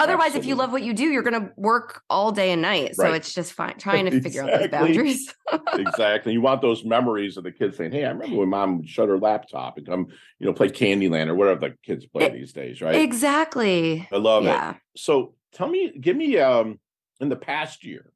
absolutely. 0.00 0.14
otherwise, 0.14 0.34
if 0.36 0.46
you 0.46 0.54
love 0.54 0.72
what 0.72 0.82
you 0.82 0.92
do, 0.94 1.04
you're 1.04 1.22
going 1.22 1.40
to 1.40 1.52
work 1.56 2.02
all 2.10 2.32
day 2.32 2.50
and 2.52 2.62
night. 2.62 2.96
So 2.96 3.04
Right. 3.04 3.14
it's 3.16 3.32
just 3.34 3.52
fine 3.52 3.78
trying 3.78 4.06
to 4.06 4.20
figure 4.20 4.42
out 4.42 4.50
those 4.50 4.64
Exactly. 4.64 4.94
boundaries. 4.94 5.34
exactly. 5.78 6.32
You 6.32 6.40
want 6.40 6.62
those 6.62 6.84
memories 6.84 7.36
of 7.36 7.44
the 7.44 7.52
kids 7.52 7.76
saying, 7.76 7.92
"Hey, 7.92 8.04
I 8.04 8.10
remember 8.10 8.36
when 8.36 8.48
mom 8.48 8.78
would 8.78 8.88
shut 8.88 9.08
her 9.08 9.18
laptop 9.18 9.76
and 9.76 9.86
come, 9.86 10.06
you 10.38 10.46
know, 10.46 10.52
play 10.52 10.68
Candyland 10.68 11.28
or 11.28 11.34
whatever 11.34 11.60
the 11.60 11.76
kids 11.84 12.06
play 12.06 12.26
E- 12.28 12.32
these 12.32 12.52
days." 12.52 12.80
Right. 12.80 12.96
exactly. 12.96 14.08
I 14.12 14.16
love 14.16 14.46
it. 14.46 14.76
So 14.96 15.34
tell 15.52 15.68
me, 15.68 15.92
give 15.98 16.16
me 16.16 16.38
um 16.38 16.78
in 17.20 17.28
the 17.28 17.36
past 17.36 17.84
year, 17.84 18.12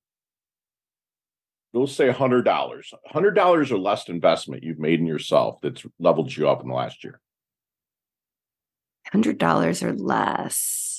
we'll 1.73 1.87
say 1.87 2.11
hundred 2.11 2.43
dollars, 2.45 2.93
hundred 3.07 3.33
dollars 3.33 3.71
or 3.73 3.79
less 3.79 4.09
investment 4.09 4.63
you've 4.63 4.79
made 4.79 5.01
in 5.01 5.07
yourself 5.07 5.57
that's 5.63 5.85
leveled 5.99 6.35
you 6.35 6.49
up 6.49 6.63
in 6.63 6.69
the 6.69 6.75
last 6.75 7.05
year. 7.05 7.21
hundred 9.13 9.39
dollars 9.39 9.83
or 9.83 9.93
less. 9.93 10.94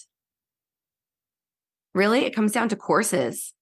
Really, 1.96 2.26
it 2.26 2.36
comes 2.36 2.52
down 2.52 2.70
to 2.70 2.76
courses. 2.76 3.54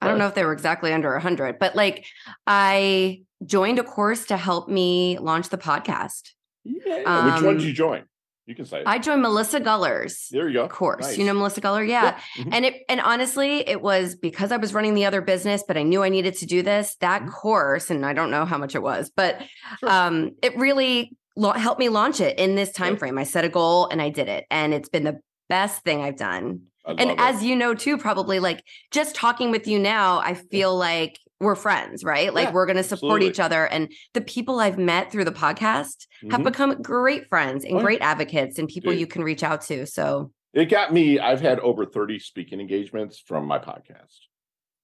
I 0.00 0.08
don't 0.08 0.16
know 0.16 0.26
if 0.28 0.34
they 0.34 0.44
were 0.44 0.52
exactly 0.54 0.94
under 0.94 1.12
a 1.14 1.20
hundred, 1.20 1.58
but 1.58 1.76
like 1.76 2.06
I 2.46 3.22
joined 3.44 3.78
a 3.78 3.84
course 3.84 4.24
to 4.26 4.36
help 4.38 4.68
me 4.68 5.18
launch 5.18 5.50
the 5.50 5.58
podcast. 5.58 6.30
Yeah. 6.64 7.34
Which 7.34 7.42
one 7.44 7.54
did 7.56 7.62
Um, 7.62 7.66
you 7.68 7.72
join? 7.74 8.04
You 8.46 8.54
can 8.54 8.64
say 8.64 8.78
it. 8.80 8.84
I 8.86 8.98
joined 8.98 9.22
Melissa 9.22 9.60
Guller's 9.60 10.28
there 10.30 10.48
you 10.48 10.54
go. 10.54 10.68
course. 10.68 11.02
Nice. 11.06 11.18
You 11.18 11.24
know 11.26 11.34
Melissa 11.34 11.60
Guller? 11.60 11.84
Yeah. 11.84 12.18
Mhm. 12.38 12.48
And 12.52 12.64
it 12.64 12.82
and 12.88 13.00
honestly, 13.00 13.68
it 13.68 13.82
was 13.82 14.16
because 14.16 14.50
I 14.52 14.56
was 14.56 14.72
running 14.72 14.94
the 14.94 15.04
other 15.04 15.20
business, 15.20 15.62
but 15.66 15.76
I 15.76 15.82
knew 15.82 16.02
I 16.02 16.08
needed 16.08 16.34
to 16.36 16.46
do 16.46 16.62
this. 16.62 16.96
That 17.00 17.22
Mhm. 17.22 17.30
course, 17.32 17.90
and 17.90 18.04
I 18.06 18.12
don't 18.12 18.30
know 18.30 18.44
how 18.46 18.56
much 18.58 18.74
it 18.74 18.82
was, 18.82 19.10
but 19.14 19.40
Sure. 19.80 19.88
um, 19.90 20.30
it 20.42 20.56
really 20.56 21.12
lo- 21.36 21.52
helped 21.52 21.78
me 21.78 21.88
launch 21.90 22.20
it 22.20 22.38
in 22.38 22.54
this 22.54 22.72
time 22.72 22.96
frame. 22.96 23.18
I 23.18 23.24
set 23.24 23.44
a 23.44 23.48
goal 23.48 23.86
and 23.90 24.00
I 24.02 24.08
did 24.08 24.28
it, 24.28 24.46
and 24.50 24.72
it's 24.74 24.88
been 24.88 25.04
the 25.04 25.20
best 25.48 25.82
thing 25.84 26.00
I've 26.02 26.16
done. 26.16 26.62
I 26.86 26.90
And 26.92 27.00
love 27.00 27.10
it. 27.10 27.20
as 27.20 27.44
you 27.44 27.56
know 27.56 27.74
too, 27.74 27.98
probably 27.98 28.38
like 28.40 28.62
just 28.90 29.14
talking 29.14 29.50
with 29.50 29.66
you 29.66 29.78
now, 29.78 30.18
I 30.20 30.34
feel 30.34 30.76
like 30.76 31.18
we're 31.40 31.54
friends, 31.54 32.04
right? 32.04 32.32
Like 32.34 32.48
Yeah, 32.48 32.52
we're 32.52 32.66
going 32.66 32.76
to 32.76 32.82
support 32.82 33.22
absolutely. 33.22 33.26
each 33.28 33.40
other. 33.40 33.66
And 33.66 33.90
the 34.14 34.20
people 34.20 34.60
I've 34.60 34.78
met 34.78 35.10
through 35.10 35.24
the 35.24 35.32
podcast 35.32 36.06
have 36.30 36.40
Mhm. 36.40 36.44
become 36.44 36.82
great 36.82 37.28
friends 37.28 37.64
and 37.64 37.76
Oh, 37.76 37.80
great 37.80 38.02
advocates 38.02 38.58
and 38.58 38.68
people 38.68 38.92
Dude. 38.92 39.00
you 39.00 39.06
can 39.06 39.22
reach 39.22 39.42
out 39.42 39.62
to. 39.62 39.86
So 39.86 40.32
it 40.52 40.64
got 40.66 40.92
me 40.92 41.20
i've 41.20 41.40
had 41.40 41.60
over 41.60 41.86
30 41.86 42.18
speaking 42.18 42.60
engagements 42.60 43.20
from 43.24 43.46
my 43.46 43.56
podcast 43.60 44.18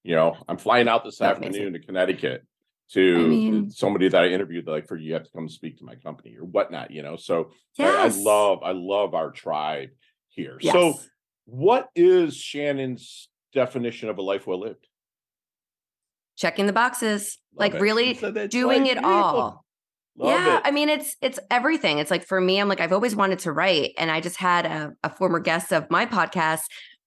you 0.04 0.14
know 0.14 0.36
i'm 0.48 0.58
flying 0.58 0.86
out 0.86 1.02
this 1.02 1.18
That's 1.18 1.38
afternoon 1.38 1.54
amazing. 1.68 1.72
to 1.72 1.86
connecticut 1.86 2.46
to 2.92 3.16
I 3.16 3.26
mean- 3.26 3.70
somebody 3.72 4.08
that 4.08 4.22
i 4.22 4.28
interviewed 4.28 4.68
like 4.68 4.86
for 4.86 4.96
you 4.96 5.14
have 5.14 5.24
to 5.24 5.30
come 5.32 5.48
speak 5.48 5.78
to 5.78 5.84
my 5.84 5.96
company 5.96 6.36
or 6.36 6.44
whatnot 6.44 6.92
you 6.92 7.02
know 7.02 7.16
so 7.16 7.50
I- 7.80 8.04
I, 8.04 8.08
love 8.16 8.60
i 8.62 8.70
love 8.70 9.12
our 9.14 9.32
tribe 9.32 9.88
here 10.28 10.56
Yes. 10.60 10.72
so 10.72 10.94
what 11.46 11.88
is 11.96 12.36
shannon's 12.36 13.28
definition 13.54 14.08
of 14.08 14.18
a 14.18 14.22
life 14.22 14.46
well 14.46 14.60
lived 14.60 14.86
checking 16.36 16.66
the 16.66 16.72
boxes, 16.72 17.38
Love 17.54 17.60
like 17.60 17.74
it. 17.74 17.80
really 17.80 18.12
doing 18.48 18.86
it 18.86 18.94
Beautiful. 18.98 19.04
all. 19.10 19.64
Love 20.18 20.30
yeah, 20.30 20.56
it. 20.58 20.62
I 20.64 20.70
mean 20.70 20.88
it's 20.88 21.16
it's 21.20 21.38
everything. 21.50 21.98
It's 21.98 22.10
like 22.10 22.24
for 22.26 22.40
me, 22.40 22.58
I'm 22.60 22.68
like 22.68 22.80
I've 22.80 22.92
always 22.92 23.14
wanted 23.16 23.38
to 23.40 23.52
write, 23.52 23.92
and 23.98 24.10
I 24.10 24.20
just 24.20 24.36
had 24.36 24.66
a, 24.66 24.92
a 25.02 25.10
former 25.10 25.40
guest 25.40 25.72
of 25.72 25.90
my 25.90 26.06
podcast. 26.06 26.62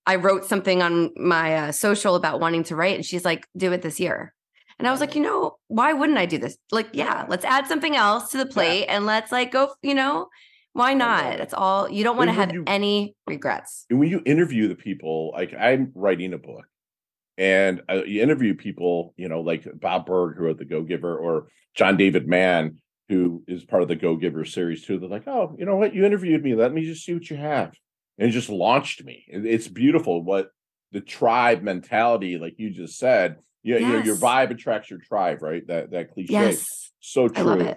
I 0.05 0.15
wrote 0.15 0.45
something 0.45 0.81
on 0.81 1.11
my 1.15 1.55
uh, 1.55 1.71
social 1.71 2.15
about 2.15 2.39
wanting 2.39 2.63
to 2.65 2.75
write, 2.75 2.95
and 2.95 3.05
she's 3.05 3.25
like, 3.25 3.47
"Do 3.57 3.71
it 3.71 3.81
this 3.81 3.99
year." 3.99 4.33
And 4.79 4.87
I 4.87 4.91
was 4.91 5.01
like, 5.01 5.13
you 5.13 5.21
know, 5.21 5.57
why 5.67 5.91
wouldn't 5.91 6.17
I 6.17 6.25
do 6.25 6.37
this? 6.37 6.57
Like, 6.71 6.87
yeah, 6.93 7.03
Yeah. 7.21 7.25
let's 7.27 7.43
add 7.43 7.67
something 7.67 7.95
else 7.97 8.31
to 8.31 8.37
the 8.37 8.45
plate, 8.45 8.85
and 8.87 9.05
let's 9.05 9.31
like 9.31 9.51
go. 9.51 9.73
You 9.81 9.95
know, 9.95 10.27
why 10.79 10.93
not? 10.93 11.37
That's 11.37 11.53
all. 11.53 11.89
You 11.89 12.03
don't 12.03 12.17
want 12.17 12.29
to 12.29 12.33
have 12.33 12.53
you- 12.53 12.63
any 12.65 13.15
regrets. 13.27 13.85
and 13.89 13.99
when 13.99 14.09
you 14.09 14.21
interview 14.25 14.67
the 14.67 14.75
people, 14.75 15.31
like 15.33 15.53
I'm 15.53 15.91
writing 15.93 16.33
a 16.33 16.37
book, 16.37 16.65
and 17.37 17.81
uh, 17.89 18.03
you 18.05 18.23
interview 18.23 18.55
people, 18.55 19.13
you 19.17 19.29
know, 19.29 19.41
like 19.41 19.67
Bob 19.79 20.05
Burg, 20.05 20.37
who 20.37 20.45
wrote 20.45 20.57
The 20.57 20.65
Go 20.65 20.81
Giver, 20.81 21.15
or 21.17 21.49
John 21.75 21.97
David 21.97 22.27
Mann, 22.27 22.77
who 23.09 23.43
is 23.47 23.63
part 23.63 23.81
of 23.83 23.87
the 23.89 23.95
Go 23.95 24.15
Giver 24.15 24.45
series 24.45 24.83
too. 24.85 24.97
They're 24.99 25.09
like, 25.09 25.27
oh, 25.27 25.55
you 25.59 25.65
know 25.65 25.75
what? 25.75 25.93
You 25.93 26.05
interviewed 26.05 26.43
me. 26.43 26.55
Let 26.55 26.73
me 26.73 26.85
just 26.85 27.05
see 27.05 27.13
what 27.13 27.29
you 27.29 27.37
have, 27.37 27.73
and 28.17 28.29
it 28.29 28.31
just 28.31 28.49
launched 28.49 29.03
me. 29.03 29.25
It's 29.27 29.67
beautiful 29.67 30.23
what 30.23 30.49
the 30.91 31.01
tribe 31.01 31.61
mentality, 31.61 32.37
like 32.37 32.55
you 32.57 32.69
just 32.71 32.97
said. 32.97 33.37
Yeah, 33.61 33.77
you 33.77 33.87
know, 33.89 33.99
your 33.99 34.15
vibe 34.15 34.51
attracts 34.51 34.89
your 34.89 34.99
tribe, 34.99 35.41
right? 35.41 35.67
That 35.67 35.91
that 35.91 36.13
cliche. 36.13 36.31
Yes, 36.33 36.91
So 37.01 37.27
true. 37.27 37.73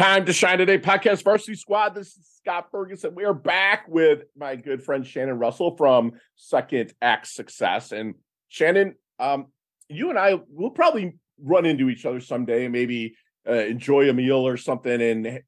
I 0.00 0.04
love 0.04 0.16
it. 0.16 0.20
Time 0.20 0.26
to 0.26 0.32
shine 0.32 0.58
today, 0.58 0.78
podcast 0.78 1.24
varsity 1.24 1.54
squad. 1.54 1.94
This 1.94 2.08
is 2.16 2.26
Scott 2.38 2.68
Ferguson. 2.70 3.14
We 3.14 3.24
are 3.24 3.34
back 3.34 3.86
with 3.88 4.22
my 4.36 4.56
good 4.56 4.82
friend 4.82 5.06
Shannon 5.06 5.38
Russell 5.38 5.76
from 5.76 6.12
Second 6.36 6.94
Act 7.02 7.26
Success. 7.26 7.92
And 7.92 8.14
Shannon, 8.48 8.94
um, 9.18 9.46
you 9.88 10.10
and 10.10 10.18
I 10.18 10.40
will 10.48 10.70
probably 10.70 11.16
run 11.42 11.66
into 11.66 11.88
each 11.88 12.06
other 12.06 12.20
someday 12.20 12.64
and 12.64 12.72
maybe 12.72 13.14
uh, 13.48 13.52
enjoy 13.52 14.08
a 14.08 14.12
meal 14.12 14.46
or 14.46 14.56
something 14.56 15.00
and 15.00 15.42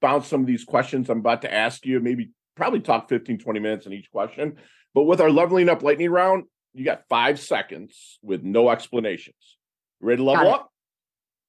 bounce 0.00 0.28
some 0.28 0.40
of 0.40 0.46
these 0.46 0.64
questions 0.64 1.10
I'm 1.10 1.18
about 1.18 1.42
to 1.42 1.52
ask 1.52 1.84
you. 1.84 2.00
Maybe 2.00 2.30
probably 2.56 2.80
talk 2.80 3.08
15, 3.08 3.38
20 3.38 3.60
minutes 3.60 3.86
in 3.86 3.92
each 3.92 4.10
question. 4.10 4.56
But 4.94 5.04
with 5.04 5.20
our 5.20 5.30
leveling 5.30 5.68
up 5.68 5.82
lightning 5.82 6.10
round, 6.10 6.44
you 6.72 6.84
got 6.84 7.02
five 7.08 7.40
seconds 7.40 8.18
with 8.22 8.42
no 8.42 8.70
explanations. 8.70 9.58
Ready 10.00 10.18
to 10.18 10.24
level 10.24 10.54
up? 10.54 10.72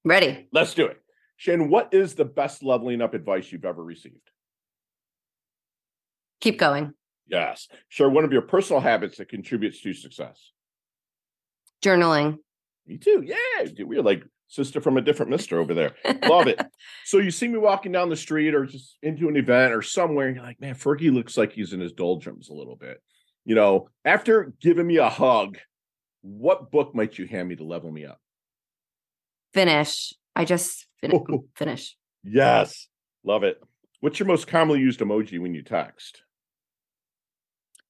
Ready? 0.04 0.48
Let's 0.52 0.74
do 0.74 0.88
it. 0.88 0.99
Shannon, 1.40 1.70
what 1.70 1.94
is 1.94 2.16
the 2.16 2.26
best 2.26 2.64
leveling 2.64 3.02
up 3.02 3.14
advice 3.14 3.50
you've 3.50 3.64
ever 3.64 3.82
received? 3.82 4.30
Keep 6.42 6.60
going. 6.60 6.94
Yes. 7.28 7.70
Share 7.88 8.10
one 8.10 8.26
of 8.26 8.34
your 8.34 8.42
personal 8.42 8.82
habits 8.82 9.18
that 9.18 9.30
contributes 9.30 9.82
to 9.82 9.94
success. 9.94 10.52
Journaling. 11.82 12.40
Me 12.86 12.98
too. 12.98 13.24
Yeah. 13.26 13.70
We're 13.80 14.02
like 14.02 14.26
sister 14.50 14.82
from 14.82 14.98
a 14.98 15.02
different 15.02 15.32
mister 15.32 15.60
over 15.60 15.74
there. 15.74 15.96
Love 16.28 16.48
it. 16.48 16.60
So 17.06 17.20
you 17.20 17.32
see 17.32 17.48
me 17.48 17.58
walking 17.58 17.94
down 17.94 18.10
the 18.10 18.18
street 18.18 18.54
or 18.54 18.66
just 18.66 18.98
into 19.02 19.30
an 19.30 19.38
event 19.38 19.74
or 19.74 19.82
somewhere, 19.82 20.28
and 20.28 20.36
you're 20.36 20.46
like, 20.46 20.60
man, 20.60 20.76
Fergie 20.76 21.14
looks 21.14 21.38
like 21.38 21.54
he's 21.54 21.72
in 21.72 21.80
his 21.80 21.94
doldrums 21.94 22.50
a 22.50 22.54
little 22.54 22.76
bit. 22.76 23.02
You 23.46 23.56
know, 23.56 23.88
after 24.04 24.52
giving 24.60 24.88
me 24.88 24.98
a 24.98 25.08
hug, 25.08 25.58
what 26.20 26.70
book 26.70 26.94
might 26.94 27.18
you 27.18 27.28
hand 27.28 27.48
me 27.48 27.56
to 27.56 27.64
level 27.64 27.90
me 27.90 28.06
up? 28.06 28.20
Finish. 29.54 30.14
I 30.40 30.46
just 30.46 30.88
fin- 31.02 31.12
Oh. 31.30 31.44
finish. 31.54 31.98
Yes. 32.24 32.88
Love 33.26 33.44
it. 33.44 33.62
What's 34.00 34.20
your 34.20 34.28
most 34.28 34.48
commonly 34.48 34.80
used 34.80 35.02
emoji 35.02 35.38
when 35.38 35.54
you 35.54 35.62
text? 35.62 36.24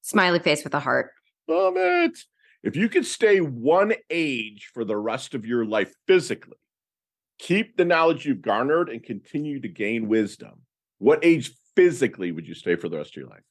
Smiley 0.01 0.39
face 0.39 0.63
with 0.63 0.73
a 0.73 0.79
heart. 0.79 1.11
Love 1.47 1.75
it. 1.77 2.17
If 2.63 2.75
you 2.75 2.89
could 2.89 3.05
stay 3.05 3.37
one 3.39 3.93
age 4.09 4.71
for 4.73 4.83
the 4.83 4.97
rest 4.97 5.35
of 5.35 5.45
your 5.45 5.63
life 5.63 5.93
physically, 6.07 6.57
keep 7.37 7.77
the 7.77 7.85
knowledge 7.85 8.25
you've 8.25 8.41
garnered 8.41 8.89
and 8.89 9.03
continue 9.03 9.59
to 9.61 9.67
gain 9.67 10.07
wisdom, 10.07 10.61
what 10.97 11.23
age 11.23 11.51
physically 11.75 12.31
would 12.31 12.47
you 12.47 12.55
stay 12.55 12.75
for 12.75 12.89
the 12.89 12.97
rest 12.97 13.11
of 13.11 13.17
your 13.17 13.29
life? 13.29 13.43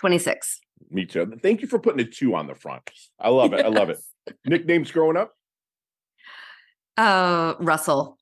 26. 0.00 0.60
Me 0.90 1.04
too. 1.04 1.30
Thank 1.42 1.60
you 1.60 1.68
for 1.68 1.78
putting 1.78 2.00
a 2.00 2.08
two 2.08 2.34
on 2.34 2.46
the 2.46 2.54
front. 2.54 2.90
I 3.20 3.28
love 3.28 3.52
it. 3.52 3.62
I 3.66 3.68
love 3.68 3.90
it. 3.90 3.98
Nicknames 4.46 4.90
growing 4.90 5.18
up? 5.18 5.34
Uh, 6.96 7.54
Russell. 7.60 8.18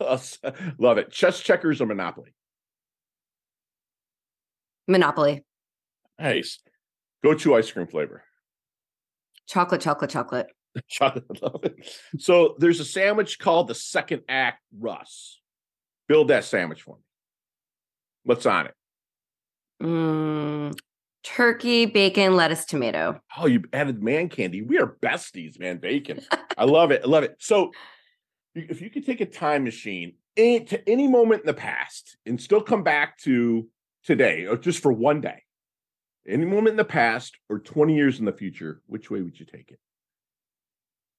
love 0.00 0.98
it. 0.98 1.10
Chess 1.10 1.40
checkers 1.40 1.80
or 1.80 1.86
Monopoly? 1.86 2.34
Monopoly. 4.88 5.44
Nice. 6.18 6.60
Go 7.24 7.34
to 7.34 7.54
ice 7.54 7.70
cream 7.70 7.86
flavor. 7.86 8.22
Chocolate, 9.48 9.80
chocolate, 9.80 10.10
chocolate. 10.10 10.46
Chocolate, 10.88 11.42
love 11.42 11.64
it. 11.64 11.90
So 12.18 12.54
there's 12.58 12.80
a 12.80 12.84
sandwich 12.84 13.38
called 13.38 13.68
the 13.68 13.74
second 13.74 14.22
act 14.28 14.60
Russ. 14.78 15.40
Build 16.06 16.28
that 16.28 16.44
sandwich 16.44 16.82
for 16.82 16.96
me. 16.96 17.02
What's 18.24 18.44
on 18.44 18.66
it? 18.66 18.74
Mm, 19.82 20.78
turkey, 21.26 21.86
bacon, 21.86 22.36
lettuce, 22.36 22.64
tomato. 22.64 23.20
Oh, 23.36 23.46
you 23.46 23.64
added 23.72 24.02
man 24.02 24.28
candy. 24.28 24.62
We 24.62 24.78
are 24.78 24.96
besties, 25.02 25.58
man. 25.58 25.78
Bacon. 25.78 26.20
I 26.56 26.64
love 26.64 26.92
it. 26.92 27.02
I 27.04 27.08
love 27.08 27.24
it. 27.24 27.36
So 27.40 27.72
if 28.54 28.80
you 28.80 28.90
could 28.90 29.04
take 29.04 29.20
a 29.20 29.26
time 29.26 29.64
machine 29.64 30.14
any, 30.36 30.64
to 30.64 30.88
any 30.88 31.08
moment 31.08 31.42
in 31.42 31.46
the 31.46 31.54
past 31.54 32.16
and 32.24 32.40
still 32.40 32.60
come 32.60 32.84
back 32.84 33.18
to 33.18 33.68
today 34.04 34.46
or 34.46 34.56
just 34.56 34.80
for 34.80 34.92
one 34.92 35.20
day, 35.20 35.42
any 36.28 36.44
moment 36.44 36.68
in 36.68 36.76
the 36.76 36.84
past 36.84 37.36
or 37.48 37.58
20 37.58 37.94
years 37.94 38.18
in 38.20 38.24
the 38.24 38.32
future, 38.32 38.80
which 38.86 39.10
way 39.10 39.20
would 39.20 39.38
you 39.38 39.46
take 39.46 39.70
it? 39.70 39.80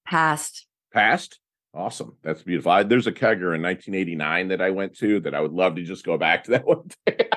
Past. 0.05 0.67
Past? 0.93 1.39
Awesome. 1.77 2.15
That's 2.23 2.41
beautiful. 2.41 2.71
I, 2.71 2.81
there's 2.81 3.05
a 3.05 3.11
kegger 3.11 3.53
in 3.53 3.61
1989 3.61 4.47
that 4.47 4.61
I 4.61 4.71
went 4.71 4.97
to 4.97 5.19
that 5.19 5.35
I 5.35 5.41
would 5.41 5.53
love 5.53 5.75
to 5.75 5.83
just 5.83 6.03
go 6.03 6.17
back 6.17 6.45
to 6.45 6.51
that 6.51 6.65
one 6.65 6.89
day. 7.05 7.29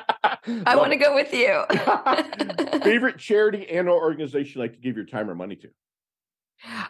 I 0.65 0.77
want 0.77 0.93
to 0.93 0.97
go 0.97 1.15
with 1.15 1.35
you. 1.35 1.63
Favorite 2.83 3.19
charity 3.19 3.69
and 3.69 3.87
or 3.87 4.01
organization 4.01 4.59
you 4.59 4.63
like 4.63 4.73
to 4.73 4.81
give 4.81 4.97
your 4.97 5.05
time 5.05 5.29
or 5.29 5.35
money 5.35 5.57
to? 5.57 5.69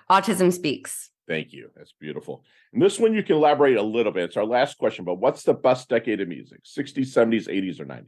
Autism 0.08 0.52
Speaks. 0.52 1.10
Thank 1.26 1.52
you. 1.52 1.70
That's 1.74 1.92
beautiful. 1.92 2.44
And 2.72 2.80
this 2.80 3.00
one 3.00 3.14
you 3.14 3.24
can 3.24 3.34
elaborate 3.34 3.76
a 3.76 3.82
little 3.82 4.12
bit. 4.12 4.24
It's 4.24 4.36
our 4.36 4.46
last 4.46 4.78
question, 4.78 5.04
but 5.04 5.16
what's 5.16 5.42
the 5.42 5.54
best 5.54 5.88
decade 5.88 6.20
of 6.20 6.28
music? 6.28 6.62
60s, 6.64 7.08
70s, 7.08 7.48
80s, 7.48 7.80
or 7.80 7.84
90s? 7.84 8.04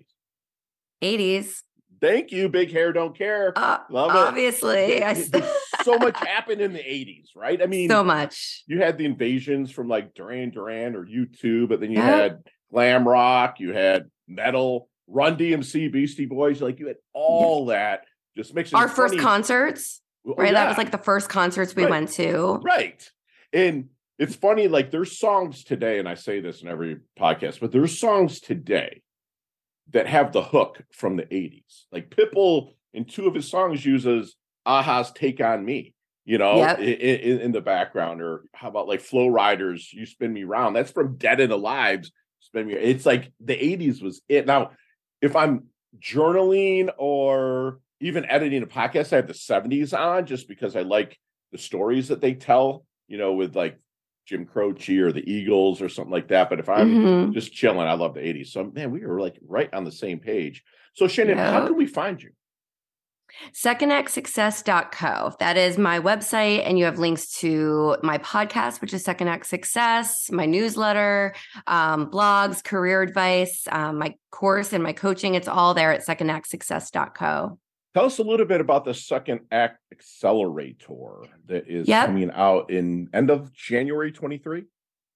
80s. 1.02 1.62
Thank 2.00 2.30
you. 2.32 2.48
Big 2.48 2.72
hair, 2.72 2.92
don't 2.92 3.16
care. 3.16 3.52
Uh, 3.56 3.78
Love 3.90 4.10
it. 4.10 4.16
Obviously. 4.16 5.02
So 5.82 5.98
much 5.98 6.18
happened 6.18 6.60
in 6.60 6.72
the 6.72 6.78
80s, 6.78 7.30
right? 7.36 7.60
I 7.62 7.66
mean, 7.66 7.88
so 7.88 8.04
much. 8.04 8.64
You 8.66 8.80
had 8.80 8.98
the 8.98 9.04
invasions 9.04 9.70
from 9.70 9.88
like 9.88 10.14
Duran 10.14 10.50
Duran 10.50 10.94
or 10.94 11.04
U2, 11.04 11.68
but 11.68 11.80
then 11.80 11.90
you 11.90 12.00
had 12.00 12.42
glam 12.70 13.06
rock, 13.06 13.60
you 13.60 13.72
had 13.72 14.10
metal, 14.28 14.88
Run 15.06 15.36
DMC, 15.36 15.92
Beastie 15.92 16.26
Boys, 16.26 16.62
like 16.62 16.78
you 16.78 16.86
had 16.88 16.96
all 17.12 17.66
that 17.66 18.04
just 18.36 18.54
makes 18.54 18.70
it. 18.70 18.76
our 18.76 18.88
first 18.88 19.18
concerts. 19.18 20.00
Oh, 20.26 20.34
right. 20.36 20.46
Yeah. 20.46 20.52
That 20.52 20.68
was 20.68 20.78
like 20.78 20.90
the 20.90 20.98
first 20.98 21.28
concerts 21.28 21.74
we 21.74 21.82
right. 21.82 21.90
went 21.90 22.10
to. 22.12 22.60
Right. 22.62 23.10
And 23.52 23.88
it's 24.18 24.36
funny, 24.36 24.68
like 24.68 24.90
there's 24.90 25.18
songs 25.18 25.64
today, 25.64 25.98
and 25.98 26.08
I 26.08 26.14
say 26.14 26.40
this 26.40 26.62
in 26.62 26.68
every 26.68 26.98
podcast, 27.18 27.60
but 27.60 27.72
there's 27.72 27.98
songs 27.98 28.40
today 28.40 29.02
that 29.90 30.06
have 30.06 30.32
the 30.32 30.42
hook 30.42 30.82
from 30.92 31.16
the 31.16 31.24
80s. 31.24 31.84
Like 31.90 32.10
Pitbull 32.10 32.74
in 32.94 33.04
two 33.04 33.26
of 33.26 33.34
his 33.34 33.50
songs 33.50 33.84
uses 33.84 34.36
a-ha's 34.66 35.12
Take 35.12 35.40
on 35.40 35.64
Me, 35.64 35.94
you 36.24 36.38
know, 36.38 36.56
yep. 36.56 36.78
in, 36.78 36.84
in, 36.84 37.40
in, 37.40 37.52
the 37.52 37.60
background. 37.60 38.22
Or 38.22 38.44
how 38.54 38.68
about 38.68 38.88
like 38.88 39.00
Flo 39.00 39.28
Rida's, 39.28 39.92
You 39.92 40.06
Spin 40.06 40.32
Me 40.32 40.44
Round? 40.44 40.74
That's 40.74 40.90
from 40.90 41.16
Dead 41.16 41.40
and 41.40 41.52
Alive's 41.52 42.12
Spin 42.40 42.66
Me. 42.66 42.74
It's 42.74 43.06
like 43.06 43.32
the 43.40 43.54
80s 43.54 44.02
was 44.02 44.22
it. 44.28 44.46
Now, 44.46 44.72
if 45.20 45.36
I'm 45.36 45.66
journaling 45.98 46.90
or 46.96 47.80
even 48.00 48.24
editing 48.26 48.62
a 48.62 48.66
podcast, 48.66 49.12
I 49.12 49.16
have 49.16 49.28
the 49.28 49.34
70s 49.34 49.98
on 49.98 50.26
just 50.26 50.48
because 50.48 50.76
I 50.76 50.82
like 50.82 51.18
the 51.52 51.58
stories 51.58 52.08
that 52.08 52.20
they 52.20 52.34
tell, 52.34 52.84
you 53.08 53.18
know, 53.18 53.32
with 53.32 53.54
like 53.54 53.78
Jim 54.26 54.46
Croce 54.46 54.98
or 54.98 55.12
the 55.12 55.30
Eagles 55.30 55.82
or 55.82 55.88
something 55.88 56.12
like 56.12 56.28
that. 56.28 56.50
But 56.50 56.60
if 56.60 56.68
I'm 56.68 56.94
mm-hmm. 56.94 57.32
just 57.32 57.52
chilling, 57.52 57.86
I 57.86 57.94
love 57.94 58.14
the 58.14 58.20
80s. 58.20 58.48
So 58.48 58.64
man, 58.64 58.90
we 58.90 59.04
were 59.04 59.20
like 59.20 59.38
right 59.46 59.72
on 59.72 59.84
the 59.84 59.92
same 59.92 60.18
page. 60.18 60.62
So 60.94 61.08
Shannon, 61.08 61.38
yep. 61.38 61.52
how 61.52 61.66
can 61.66 61.76
we 61.76 61.86
find 61.86 62.22
you? 62.22 62.30
secondactsuccess.co. 63.54 65.34
That 65.38 65.56
is 65.56 65.78
my 65.78 66.00
website, 66.00 66.66
and 66.66 66.78
you 66.78 66.84
have 66.84 66.98
links 66.98 67.32
to 67.38 67.96
my 68.02 68.18
podcast, 68.18 68.80
which 68.80 68.94
is 68.94 69.04
Second 69.04 69.28
Act 69.28 69.46
Success, 69.46 70.30
my 70.30 70.46
newsletter, 70.46 71.34
um, 71.66 72.10
blogs, 72.10 72.62
career 72.62 73.02
advice, 73.02 73.66
um, 73.70 73.98
my 73.98 74.14
course, 74.30 74.72
and 74.72 74.82
my 74.82 74.92
coaching. 74.92 75.34
It's 75.34 75.48
all 75.48 75.74
there 75.74 75.92
at 75.92 76.04
secondactsuccess.co. 76.06 77.58
Tell 77.94 78.06
us 78.06 78.18
a 78.18 78.22
little 78.22 78.46
bit 78.46 78.62
about 78.62 78.86
the 78.86 78.94
Second 78.94 79.40
Act 79.50 79.78
Accelerator 79.92 81.24
that 81.46 81.68
is 81.68 81.86
yep. 81.86 82.06
coming 82.06 82.30
out 82.32 82.70
in 82.70 83.08
end 83.12 83.30
of 83.30 83.52
January 83.52 84.12
23. 84.12 84.64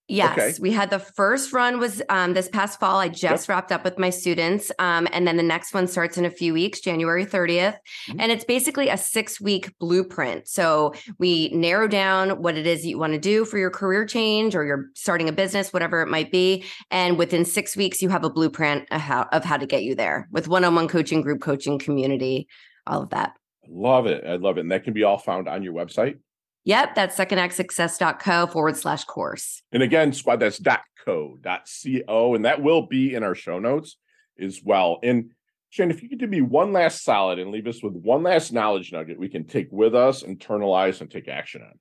Yes, 0.09 0.39
okay. 0.39 0.53
we 0.61 0.71
had 0.71 0.91
the 0.91 1.01
first 1.01 1.53
run 1.53 1.81
was 1.81 2.01
um, 2.09 2.35
this 2.35 2.49
past 2.49 2.79
fall. 2.79 3.01
I 3.01 3.09
just 3.09 3.49
yep. 3.49 3.49
wrapped 3.49 3.73
up 3.73 3.83
with 3.83 3.99
my 3.99 4.11
students, 4.11 4.71
um, 4.79 5.09
and 5.11 5.27
then 5.27 5.37
the 5.37 5.43
next 5.43 5.75
one 5.75 5.89
starts 5.89 6.17
in 6.17 6.25
a 6.25 6.31
few 6.31 6.53
weeks, 6.53 6.81
January 6.81 7.27
30th, 7.27 7.75
mm-hmm. 7.75 8.21
and 8.21 8.31
it's 8.31 8.45
basically 8.45 8.89
a 8.89 8.97
six 8.97 9.41
week 9.41 9.77
blueprint. 9.81 10.47
So 10.47 10.95
we 11.19 11.49
narrow 11.49 11.89
down 11.89 12.41
what 12.41 12.57
it 12.57 12.69
is 12.69 12.87
you 12.87 12.99
want 12.99 13.15
to 13.15 13.19
do 13.19 13.45
for 13.45 13.59
your 13.59 13.71
career 13.71 14.07
change, 14.07 14.55
or 14.55 14.65
you're 14.65 14.87
starting 14.95 15.29
a 15.29 15.33
business, 15.33 15.73
whatever 15.73 16.03
it 16.03 16.09
might 16.09 16.31
be, 16.31 16.65
and 16.93 17.19
within 17.19 17.45
six 17.45 17.77
weeks 17.77 18.01
you 18.01 18.09
have 18.09 18.23
a 18.23 18.31
blueprint 18.31 18.87
of 18.93 19.01
how, 19.01 19.27
of 19.33 19.45
how 19.45 19.57
to 19.57 19.67
get 19.67 19.83
you 19.83 19.97
there 19.97 20.29
with 20.31 20.47
one 20.47 20.65
on 20.65 20.77
one 20.77 20.87
coaching, 20.87 21.21
group 21.21 21.41
coaching, 21.41 21.81
community, 21.81 22.47
all 22.87 23.03
of 23.03 23.11
that. 23.11 23.33
Love 23.69 24.07
it. 24.07 24.25
I 24.25 24.37
love 24.37 24.57
it, 24.59 24.61
and 24.61 24.71
that 24.71 24.85
can 24.85 24.93
be 24.93 25.03
all 25.03 25.19
found 25.19 25.49
on 25.49 25.65
your 25.65 25.73
website. 25.73 26.19
Yep, 26.67 26.97
that's 26.97 27.17
secondactsuccess.co 27.17 28.49
forward 28.49 28.77
slash 28.77 29.05
course. 29.05 29.63
And 29.71 29.85
again, 29.85 30.13
squad, 30.13 30.41
that's 30.41 30.59
dot 30.59 30.83
co, 31.05 31.39
dot 31.41 31.69
co, 32.09 32.35
and 32.35 32.45
that 32.45 32.61
will 32.61 32.87
be 32.87 33.15
in 33.15 33.23
our 33.23 33.37
show 33.37 33.61
notes 33.61 33.97
as 34.39 34.61
well. 34.65 34.99
And 35.05 35.31
Shane, 35.71 35.93
if 35.93 36.03
you 36.03 36.09
could 36.09 36.19
do 36.19 36.27
me 36.27 36.41
one 36.41 36.73
last 36.73 37.05
solid 37.05 37.39
and 37.39 37.53
leave 37.53 37.69
us 37.69 37.85
with 37.85 37.95
one 37.95 38.25
last 38.25 38.53
knowledge 38.53 38.93
nugget 38.93 39.17
we 39.17 39.29
can 39.29 39.45
take 39.45 39.69
with 39.71 39.95
us, 39.95 40.25
internalize, 40.25 41.01
and 41.01 41.09
take 41.09 41.29
action 41.29 41.63
on. 41.63 41.79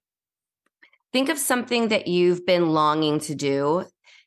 Think 1.12 1.30
of 1.30 1.40
something 1.40 1.88
that 1.88 2.06
you've 2.08 2.46
been 2.46 2.70
longing 2.70 3.20
to 3.22 3.34
do 3.34 3.86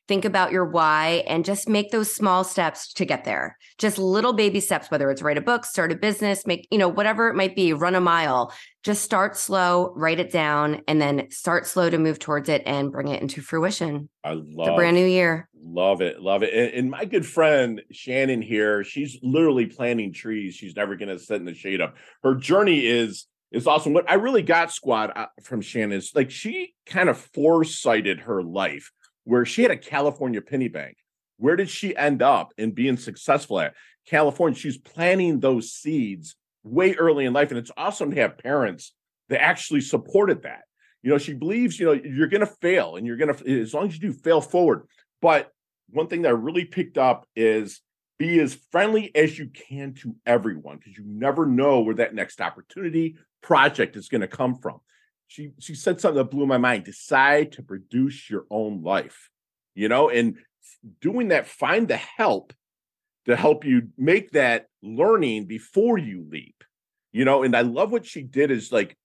think 0.09 0.25
about 0.25 0.51
your 0.51 0.65
why 0.65 1.23
and 1.27 1.45
just 1.45 1.69
make 1.69 1.91
those 1.91 2.11
small 2.11 2.43
steps 2.43 2.91
to 2.93 3.05
get 3.05 3.25
there. 3.25 3.55
Just 3.77 3.99
little 3.99 4.33
baby 4.33 4.59
steps 4.59 4.89
whether 4.89 5.11
it's 5.11 5.21
write 5.21 5.37
a 5.37 5.41
book 5.41 5.65
start 5.65 5.91
a 5.91 5.95
business 5.95 6.47
make 6.47 6.67
you 6.71 6.79
know 6.79 6.87
whatever 6.89 7.29
it 7.29 7.35
might 7.35 7.55
be 7.55 7.73
run 7.73 7.93
a 7.93 8.01
mile. 8.01 8.51
Just 8.83 9.03
start 9.03 9.37
slow 9.37 9.93
write 9.95 10.19
it 10.19 10.31
down 10.31 10.81
and 10.87 10.99
then 10.99 11.29
start 11.29 11.67
slow 11.67 11.91
to 11.91 11.99
move 11.99 12.17
towards 12.17 12.49
it 12.49 12.63
and 12.65 12.91
bring 12.91 13.07
it 13.07 13.21
into 13.21 13.39
fruition. 13.43 14.09
I 14.23 14.31
love 14.31 14.65
the 14.65 14.73
brand 14.73 14.95
new 14.95 15.05
year. 15.05 15.47
Love 15.61 16.01
it 16.01 16.19
love 16.19 16.41
it. 16.41 16.55
And, 16.55 16.73
and 16.73 16.89
my 16.89 17.05
good 17.05 17.25
friend 17.25 17.79
shannon 17.91 18.41
here 18.41 18.83
she's 18.83 19.19
literally 19.21 19.67
planting 19.67 20.11
trees. 20.11 20.55
She's 20.55 20.75
never 20.75 20.95
going 20.95 21.09
to 21.09 21.19
sit 21.19 21.35
in 21.35 21.45
the 21.45 21.53
shade 21.53 21.81
of. 21.81 21.91
Her 22.23 22.33
journey 22.33 22.87
is 22.87 23.27
is 23.51 23.67
awesome. 23.67 23.93
What 23.93 24.09
I 24.09 24.15
really 24.15 24.41
got 24.41 24.71
squad 24.71 25.11
uh, 25.15 25.27
from 25.43 25.61
Shannon 25.61 25.97
is 25.97 26.11
like 26.15 26.31
she 26.31 26.73
kind 26.85 27.09
of 27.09 27.17
foresighted 27.33 28.21
her 28.21 28.43
life 28.43 28.91
where 29.29 29.45
she 29.45 29.61
had 29.61 29.69
a 29.69 29.77
California 29.77 30.41
penny 30.41 30.67
bank. 30.67 30.97
Where 31.37 31.55
did 31.55 31.69
she 31.69 31.95
end 31.95 32.23
up 32.23 32.51
in 32.57 32.71
being 32.71 32.97
successful 32.97 33.59
at? 33.59 33.75
California. 34.07 34.57
She's 34.57 34.79
planting 34.79 35.39
those 35.39 35.71
seeds 35.71 36.35
way 36.63 36.95
early 36.95 37.25
in 37.25 37.33
life. 37.33 37.51
And 37.51 37.59
it's 37.59 37.69
awesome 37.77 38.09
to 38.09 38.21
have 38.21 38.39
parents 38.39 38.91
that 39.29 39.39
actually 39.39 39.81
supported 39.81 40.41
that. 40.41 40.61
You 41.03 41.11
know, 41.11 41.19
she 41.19 41.33
believes, 41.33 41.79
you 41.79 41.85
know, 41.85 41.91
you're 41.93 42.27
going 42.27 42.41
to 42.41 42.55
fail 42.59 42.95
and 42.95 43.05
you're 43.05 43.17
going 43.17 43.31
to, 43.31 43.61
as 43.61 43.71
long 43.71 43.87
as 43.87 43.93
you 43.93 43.99
do, 43.99 44.13
fail 44.13 44.41
forward. 44.41 44.87
But 45.21 45.51
one 45.91 46.07
thing 46.07 46.23
that 46.23 46.29
I 46.29 46.31
really 46.31 46.65
picked 46.65 46.97
up 46.97 47.27
is 47.35 47.81
be 48.17 48.39
as 48.39 48.57
friendly 48.71 49.15
as 49.15 49.37
you 49.37 49.49
can 49.49 49.93
to 50.01 50.15
everyone 50.25 50.77
because 50.77 50.97
you 50.97 51.03
never 51.05 51.45
know 51.45 51.81
where 51.81 51.95
that 51.95 52.15
next 52.15 52.41
opportunity 52.41 53.15
project 53.43 53.95
is 53.95 54.09
going 54.09 54.21
to 54.21 54.27
come 54.27 54.55
from 54.55 54.79
she 55.29 55.51
she 55.59 55.75
said 55.75 56.01
something 56.01 56.17
that 56.17 56.31
blew 56.31 56.45
my 56.45 56.57
mind 56.57 56.83
decide 56.83 57.53
to 57.53 57.63
produce 57.63 58.29
your 58.29 58.45
own 58.49 58.81
life 58.81 59.29
you 59.75 59.87
know 59.87 60.09
and 60.09 60.35
doing 60.99 61.29
that 61.29 61.47
find 61.47 61.87
the 61.87 61.95
help 61.95 62.51
to 63.25 63.35
help 63.35 63.63
you 63.63 63.83
make 63.97 64.31
that 64.31 64.65
learning 64.81 65.45
before 65.45 65.97
you 65.97 66.25
leap 66.29 66.63
you 67.11 67.23
know 67.23 67.43
and 67.43 67.55
i 67.55 67.61
love 67.61 67.91
what 67.91 68.05
she 68.05 68.23
did 68.23 68.51
is 68.51 68.71
like 68.71 68.97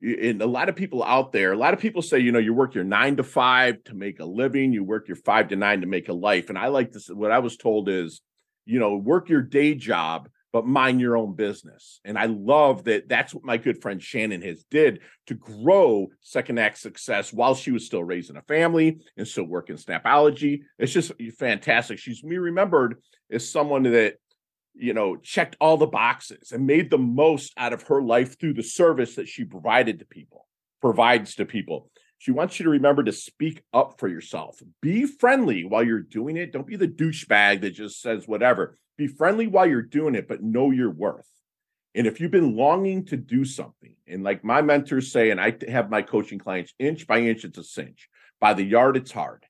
and 0.00 0.40
a 0.40 0.46
lot 0.46 0.68
of 0.68 0.76
people 0.76 1.02
out 1.02 1.32
there 1.32 1.52
a 1.52 1.58
lot 1.58 1.74
of 1.74 1.80
people 1.80 2.00
say 2.00 2.18
you 2.18 2.30
know 2.30 2.38
you 2.38 2.54
work 2.54 2.74
your 2.74 2.84
nine 2.84 3.16
to 3.16 3.24
five 3.24 3.82
to 3.84 3.94
make 3.94 4.20
a 4.20 4.24
living 4.24 4.72
you 4.72 4.84
work 4.84 5.08
your 5.08 5.16
five 5.16 5.48
to 5.48 5.56
nine 5.56 5.80
to 5.80 5.86
make 5.86 6.08
a 6.08 6.12
life 6.12 6.48
and 6.48 6.56
i 6.56 6.68
like 6.68 6.92
this 6.92 7.08
what 7.08 7.32
i 7.32 7.40
was 7.40 7.56
told 7.56 7.88
is 7.88 8.20
you 8.66 8.78
know 8.78 8.96
work 8.96 9.28
your 9.28 9.42
day 9.42 9.74
job 9.74 10.28
but 10.56 10.66
mind 10.66 11.02
your 11.02 11.18
own 11.18 11.34
business. 11.34 12.00
And 12.02 12.16
I 12.16 12.24
love 12.24 12.84
that 12.84 13.10
that's 13.10 13.34
what 13.34 13.44
my 13.44 13.58
good 13.58 13.82
friend 13.82 14.02
Shannon 14.02 14.40
has 14.40 14.64
did 14.70 15.00
to 15.26 15.34
grow 15.34 16.08
Second 16.22 16.58
Act 16.58 16.78
Success 16.78 17.30
while 17.30 17.54
she 17.54 17.72
was 17.72 17.84
still 17.84 18.02
raising 18.02 18.38
a 18.38 18.40
family 18.40 19.00
and 19.18 19.28
still 19.28 19.44
working 19.44 19.76
Snapology. 19.76 20.62
It's 20.78 20.94
just 20.94 21.12
fantastic. 21.38 21.98
She's 21.98 22.24
me 22.24 22.38
remembered 22.38 23.02
as 23.30 23.46
someone 23.46 23.82
that 23.82 24.14
you 24.74 24.94
know 24.94 25.16
checked 25.16 25.58
all 25.60 25.76
the 25.76 25.86
boxes 25.86 26.52
and 26.52 26.66
made 26.66 26.88
the 26.88 26.96
most 26.96 27.52
out 27.58 27.74
of 27.74 27.82
her 27.88 28.00
life 28.00 28.40
through 28.40 28.54
the 28.54 28.62
service 28.62 29.16
that 29.16 29.28
she 29.28 29.44
provided 29.44 29.98
to 29.98 30.06
people, 30.06 30.46
provides 30.80 31.34
to 31.34 31.44
people. 31.44 31.90
She 32.16 32.30
wants 32.30 32.58
you 32.58 32.64
to 32.64 32.70
remember 32.70 33.04
to 33.04 33.12
speak 33.12 33.60
up 33.74 33.96
for 34.00 34.08
yourself. 34.08 34.58
Be 34.80 35.04
friendly 35.04 35.66
while 35.66 35.82
you're 35.82 36.00
doing 36.00 36.38
it. 36.38 36.50
Don't 36.50 36.66
be 36.66 36.76
the 36.76 36.88
douchebag 36.88 37.60
that 37.60 37.72
just 37.72 38.00
says 38.00 38.26
whatever. 38.26 38.78
Be 38.96 39.06
friendly 39.06 39.46
while 39.46 39.66
you're 39.66 39.82
doing 39.82 40.14
it, 40.14 40.28
but 40.28 40.42
know 40.42 40.70
your 40.70 40.90
worth. 40.90 41.28
And 41.94 42.06
if 42.06 42.20
you've 42.20 42.30
been 42.30 42.56
longing 42.56 43.06
to 43.06 43.16
do 43.16 43.44
something, 43.44 43.94
and 44.06 44.22
like 44.22 44.44
my 44.44 44.62
mentors 44.62 45.12
say, 45.12 45.30
and 45.30 45.40
I 45.40 45.56
have 45.68 45.90
my 45.90 46.02
coaching 46.02 46.38
clients, 46.38 46.74
inch 46.78 47.06
by 47.06 47.20
inch, 47.20 47.44
it's 47.44 47.58
a 47.58 47.64
cinch. 47.64 48.08
By 48.40 48.54
the 48.54 48.64
yard, 48.64 48.96
it's 48.96 49.12
hard. 49.12 49.44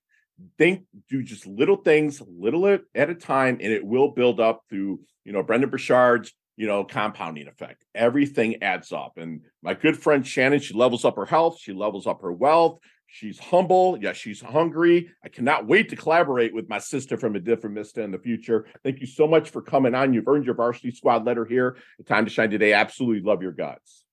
Think, 0.58 0.84
do 1.08 1.22
just 1.22 1.46
little 1.46 1.76
things, 1.76 2.22
little 2.26 2.66
at 2.94 3.10
a 3.10 3.14
time, 3.14 3.58
and 3.60 3.72
it 3.72 3.84
will 3.84 4.12
build 4.12 4.38
up 4.38 4.62
through, 4.68 5.00
you 5.24 5.32
know, 5.32 5.42
Brendon 5.42 5.70
Burchard's 5.70 6.32
you 6.56 6.66
know, 6.66 6.84
compounding 6.84 7.48
effect. 7.48 7.84
Everything 7.94 8.62
adds 8.62 8.90
up. 8.90 9.12
And 9.16 9.42
my 9.62 9.74
good 9.74 9.96
friend 9.96 10.26
Shannon, 10.26 10.60
she 10.60 10.74
levels 10.74 11.04
up 11.04 11.16
her 11.16 11.26
health, 11.26 11.58
she 11.60 11.72
levels 11.72 12.06
up 12.06 12.22
her 12.22 12.32
wealth. 12.32 12.78
She's 13.06 13.38
humble. 13.38 13.98
Yes, 14.00 14.16
she's 14.16 14.40
hungry. 14.40 15.10
I 15.24 15.28
cannot 15.28 15.66
wait 15.66 15.88
to 15.90 15.96
collaborate 15.96 16.54
with 16.54 16.68
my 16.68 16.78
sister 16.78 17.16
from 17.16 17.36
a 17.36 17.40
different 17.40 17.74
Mista 17.74 18.02
in 18.02 18.10
the 18.10 18.18
future. 18.18 18.66
Thank 18.82 19.00
you 19.00 19.06
so 19.06 19.26
much 19.26 19.50
for 19.50 19.62
coming 19.62 19.94
on. 19.94 20.12
You've 20.12 20.28
earned 20.28 20.44
your 20.44 20.54
varsity 20.54 20.90
squad 20.90 21.24
letter 21.24 21.44
here. 21.44 21.76
The 21.98 22.04
time 22.04 22.24
to 22.24 22.30
shine 22.30 22.50
today. 22.50 22.72
Absolutely 22.72 23.22
love 23.22 23.42
your 23.42 23.52
guts. 23.52 24.04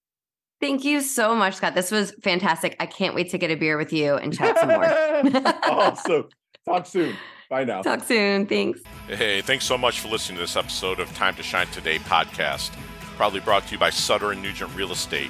Thank 0.61 0.85
you 0.85 1.01
so 1.01 1.35
much, 1.35 1.55
Scott. 1.55 1.75
This 1.75 1.91
was 1.91 2.11
fantastic. 2.23 2.77
I 2.79 2.85
can't 2.85 3.15
wait 3.15 3.31
to 3.31 3.37
get 3.37 3.51
a 3.51 3.55
beer 3.55 3.77
with 3.77 3.91
you 3.91 4.15
and 4.15 4.33
chat 4.33 4.57
some 4.57 4.69
more. 4.69 4.85
awesome. 5.63 6.29
Talk 6.65 6.85
soon. 6.85 7.15
Bye 7.49 7.65
now. 7.65 7.81
Talk 7.81 8.03
soon. 8.03 8.45
Thanks. 8.45 8.79
Hey, 9.07 9.41
thanks 9.41 9.65
so 9.65 9.77
much 9.77 9.99
for 9.99 10.07
listening 10.07 10.37
to 10.37 10.43
this 10.43 10.55
episode 10.55 11.01
of 11.01 11.13
Time 11.15 11.35
to 11.35 11.43
Shine 11.43 11.67
Today 11.67 11.99
podcast. 11.99 12.71
Probably 13.17 13.41
brought 13.41 13.67
to 13.67 13.73
you 13.73 13.77
by 13.77 13.89
Sutter 13.89 14.31
and 14.31 14.41
Nugent 14.41 14.73
Real 14.75 14.91
Estate. 14.93 15.29